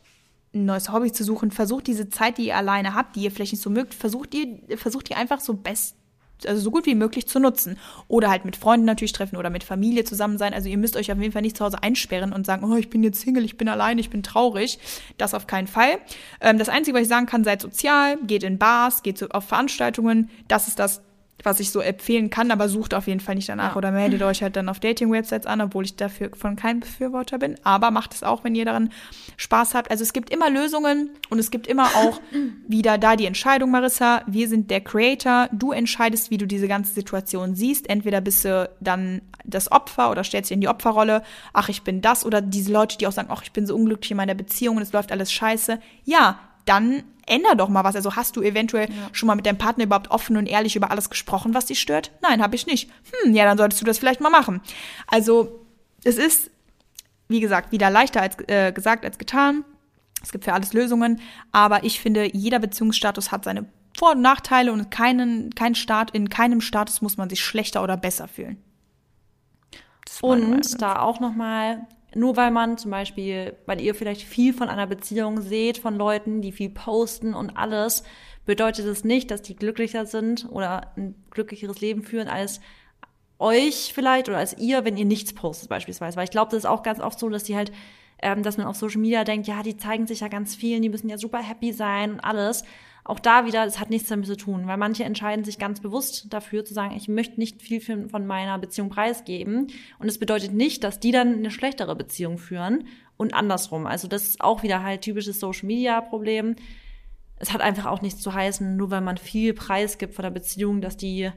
[0.54, 3.54] ein neues Hobby zu suchen, versucht diese Zeit, die ihr alleine habt, die ihr vielleicht
[3.54, 5.96] nicht so mögt, versucht ihr, versucht ihr einfach so best
[6.48, 7.78] also so gut wie möglich zu nutzen.
[8.08, 10.54] Oder halt mit Freunden natürlich treffen oder mit Familie zusammen sein.
[10.54, 12.90] Also ihr müsst euch auf jeden Fall nicht zu Hause einsperren und sagen, oh, ich
[12.90, 14.80] bin jetzt Single, ich bin allein, ich bin traurig.
[15.18, 16.00] Das auf keinen Fall.
[16.40, 20.30] Ähm, das Einzige, was ich sagen kann, seid sozial, geht in Bars, geht auf Veranstaltungen.
[20.48, 21.02] Das ist das,
[21.46, 23.76] was ich so empfehlen kann, aber sucht auf jeden Fall nicht danach ja.
[23.76, 27.56] oder meldet euch halt dann auf Dating-Websites an, obwohl ich dafür von keinem Befürworter bin.
[27.64, 28.90] Aber macht es auch, wenn ihr daran
[29.38, 29.92] Spaß habt.
[29.92, 32.20] Also es gibt immer Lösungen und es gibt immer auch
[32.68, 34.22] wieder da die Entscheidung, Marissa.
[34.28, 35.50] Wir sind der Creator.
[35.52, 37.90] Du entscheidest, wie du diese ganze Situation siehst.
[37.90, 41.24] Entweder bist du dann das Opfer oder stellst dich in die Opferrolle.
[41.54, 42.26] Ach, ich bin das.
[42.26, 44.84] Oder diese Leute, die auch sagen, ach, ich bin so unglücklich in meiner Beziehung und
[44.84, 45.80] es läuft alles scheiße.
[46.04, 47.96] Ja, dann änder doch mal was.
[47.96, 48.96] Also hast du eventuell ja.
[49.12, 52.12] schon mal mit deinem Partner überhaupt offen und ehrlich über alles gesprochen, was dich stört?
[52.22, 52.90] Nein, habe ich nicht.
[53.24, 54.62] Hm, ja, dann solltest du das vielleicht mal machen.
[55.08, 55.66] Also
[56.04, 56.52] es ist,
[57.28, 59.64] wie gesagt, wieder leichter als äh, gesagt als getan.
[60.24, 61.20] Es gibt für alles Lösungen,
[61.52, 63.66] aber ich finde, jeder Beziehungsstatus hat seine
[63.98, 67.98] Vor- und Nachteile und keinen, kein Staat, in keinem Status muss man sich schlechter oder
[67.98, 68.64] besser fühlen.
[70.22, 74.88] Und da auch nochmal nur weil man zum Beispiel, weil ihr vielleicht viel von einer
[74.88, 78.04] Beziehung seht, von Leuten, die viel posten und alles,
[78.46, 82.60] bedeutet es nicht, dass die glücklicher sind oder ein glücklicheres Leben führen als
[83.40, 86.18] euch vielleicht oder als ihr, wenn ihr nichts postet beispielsweise.
[86.18, 87.72] Weil ich glaube, das ist auch ganz oft so, dass die halt,
[88.22, 90.90] ähm, dass man auf Social Media denkt, ja, die zeigen sich ja ganz vielen, die
[90.90, 92.64] müssen ja super happy sein und alles
[93.04, 96.32] auch da wieder, es hat nichts damit zu tun, weil manche entscheiden sich ganz bewusst
[96.32, 99.68] dafür zu sagen, ich möchte nicht viel von meiner Beziehung preisgeben.
[100.00, 102.88] Und es bedeutet nicht, dass die dann eine schlechtere Beziehung führen
[103.18, 103.88] und andersrum.
[103.88, 106.56] Also das ist auch wieder halt typisches Social Media Problem.
[107.38, 110.30] Es hat einfach auch nichts zu heißen, nur weil man viel Preis gibt von der
[110.30, 111.32] Beziehung, dass die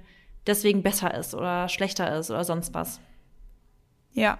[0.46, 3.00] deswegen besser ist oder schlechter ist oder sonst was.
[4.12, 4.38] Ja,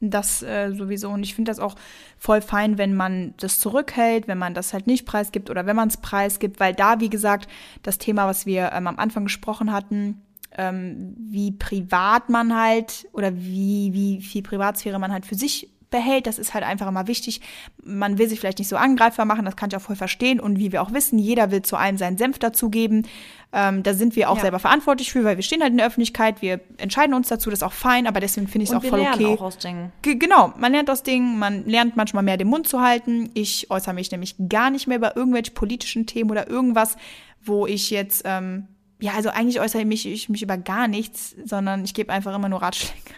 [0.00, 1.10] das äh, sowieso.
[1.10, 1.74] Und ich finde das auch
[2.18, 5.88] voll fein, wenn man das zurückhält, wenn man das halt nicht preisgibt oder wenn man
[5.88, 7.48] es preisgibt, weil da, wie gesagt,
[7.82, 10.22] das Thema, was wir ähm, am Anfang gesprochen hatten,
[10.56, 16.26] ähm, wie privat man halt oder wie, wie viel Privatsphäre man halt für sich behält.
[16.26, 17.40] Das ist halt einfach immer wichtig.
[17.82, 20.40] Man will sich vielleicht nicht so angreifbar machen, das kann ich auch voll verstehen.
[20.40, 23.06] Und wie wir auch wissen, jeder will zu allem seinen Senf dazugeben.
[23.52, 24.42] Ähm, da sind wir auch Ja.
[24.42, 27.60] selber verantwortlich für, weil wir stehen halt in der Öffentlichkeit, wir entscheiden uns dazu, das
[27.60, 29.34] ist auch fein, aber deswegen finde ich es auch wir voll lernen okay.
[29.38, 29.92] auch aus Dingen.
[30.02, 33.30] Ge- Genau, man lernt aus Dingen, man lernt manchmal mehr den Mund zu halten.
[33.34, 36.96] Ich äußere mich nämlich gar nicht mehr über irgendwelche politischen Themen oder irgendwas,
[37.42, 38.66] wo ich jetzt, ähm,
[39.00, 42.34] ja, also eigentlich äußere ich mich, ich mich über gar nichts, sondern ich gebe einfach
[42.34, 43.00] immer nur Ratschläge.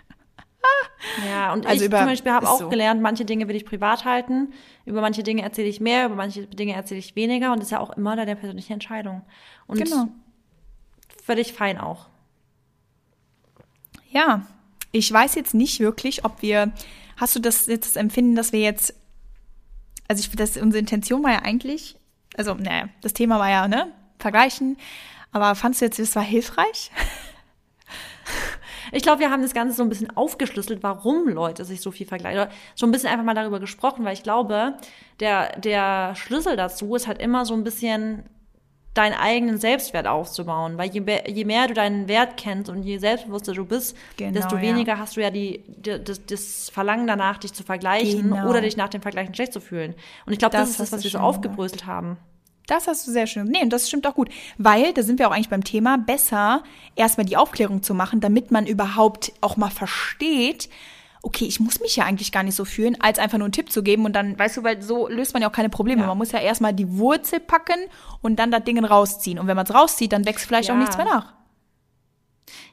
[1.30, 2.68] Ja, und Also ich über- zum Beispiel habe auch so.
[2.68, 4.52] gelernt, manche Dinge will ich privat halten,
[4.84, 7.70] über manche Dinge erzähle ich mehr, über manche Dinge erzähle ich weniger und das ist
[7.70, 9.22] ja auch immer deine persönliche Entscheidung.
[9.68, 10.08] Und Genau.
[11.24, 12.06] völlig fein auch.
[14.10, 14.46] Ja,
[14.90, 16.72] ich weiß jetzt nicht wirklich, ob wir,
[17.16, 18.94] hast du das jetzt das Empfinden, dass wir jetzt,
[20.08, 21.96] also ich das, unsere Intention war ja eigentlich,
[22.36, 24.78] also, naja, das Thema war ja, ne, vergleichen,
[25.30, 26.90] aber fandst du jetzt, das war hilfreich?
[28.92, 32.06] Ich glaube, wir haben das Ganze so ein bisschen aufgeschlüsselt, warum Leute sich so viel
[32.06, 32.40] vergleichen.
[32.40, 34.78] Oder so ein bisschen einfach mal darüber gesprochen, weil ich glaube,
[35.20, 38.24] der, der Schlüssel dazu ist halt immer so ein bisschen
[38.94, 40.76] deinen eigenen Selbstwert aufzubauen.
[40.78, 44.56] Weil je, je mehr du deinen Wert kennst und je selbstbewusster du bist, Genau, desto
[44.56, 44.62] ja.
[44.62, 48.48] weniger hast du ja die, die, das, das Verlangen danach, dich zu vergleichen Genau.
[48.48, 49.94] oder dich nach dem Vergleichen schlecht zu fühlen.
[50.26, 52.16] Und ich glaube, das, Das ist das, was wir so aufgebröselt haben.
[52.66, 53.46] Das hast du sehr schön.
[53.46, 54.28] Nee, und das stimmt auch gut.
[54.58, 56.62] Weil, da sind wir auch eigentlich beim Thema, besser
[56.96, 60.68] erstmal die Aufklärung zu machen, damit man überhaupt auch mal versteht,
[61.22, 63.70] okay, ich muss mich ja eigentlich gar nicht so fühlen, als einfach nur einen Tipp
[63.72, 66.02] zu geben und dann, weißt du, weil so löst man ja auch keine Probleme.
[66.02, 66.06] Ja.
[66.08, 67.78] Man muss ja erstmal die Wurzel packen
[68.22, 69.38] und dann das Ding rausziehen.
[69.38, 70.74] Und wenn man es rauszieht, dann wächst vielleicht Ja.
[70.74, 71.32] auch nichts mehr nach.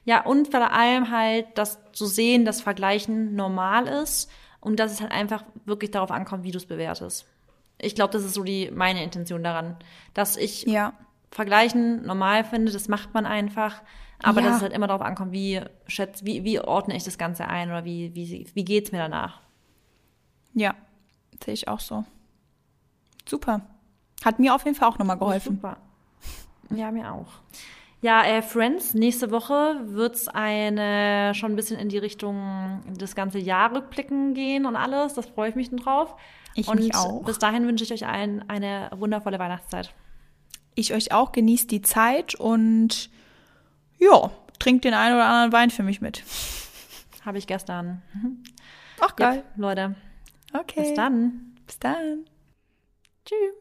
[0.04, 4.30] Ja, und vor allem halt, das zu sehen, dass Vergleichen normal ist
[4.62, 7.26] und dass es halt einfach wirklich darauf ankommt, wie du es bewertest.
[7.82, 9.78] Ich glaube, das ist so die meine Intention daran,
[10.14, 10.94] dass ich Ja.
[11.32, 13.82] Vergleichen normal finde, das macht man einfach,
[14.24, 14.48] aber Ja.
[14.48, 17.70] dass es halt immer darauf ankommt, wie schätz, wie, wie ordne ich das Ganze ein
[17.70, 19.40] oder wie, wie, wie geht's mir danach.
[20.54, 20.74] Ja,
[21.44, 22.06] sehe ich auch so.
[23.28, 23.62] Super.
[24.24, 25.56] Hat mir auf jeden Fall auch nochmal geholfen.
[25.56, 25.78] Super.
[26.70, 27.28] Ja, mir auch.
[28.02, 33.40] Ja, äh, Friends, nächste Woche wird's eine schon ein bisschen in die Richtung das ganze
[33.40, 35.14] Jahr rückblicken gehen und alles.
[35.16, 36.16] Das freue ich mich dann drauf.
[36.54, 37.24] Ich und mich auch.
[37.24, 39.94] bis dahin wünsche ich euch allen eine wundervolle Weihnachtszeit.
[40.76, 43.10] Ich euch auch, genießt die Zeit und
[44.00, 46.24] ja, trinkt den einen oder anderen Wein für mich mit.
[47.26, 48.02] Habe ich gestern.
[49.00, 49.96] Ach, Ja, Leute,
[50.54, 50.82] Okay.
[50.82, 51.56] bis dann.
[51.66, 52.26] Bis dann.
[53.26, 53.54] Tschüss.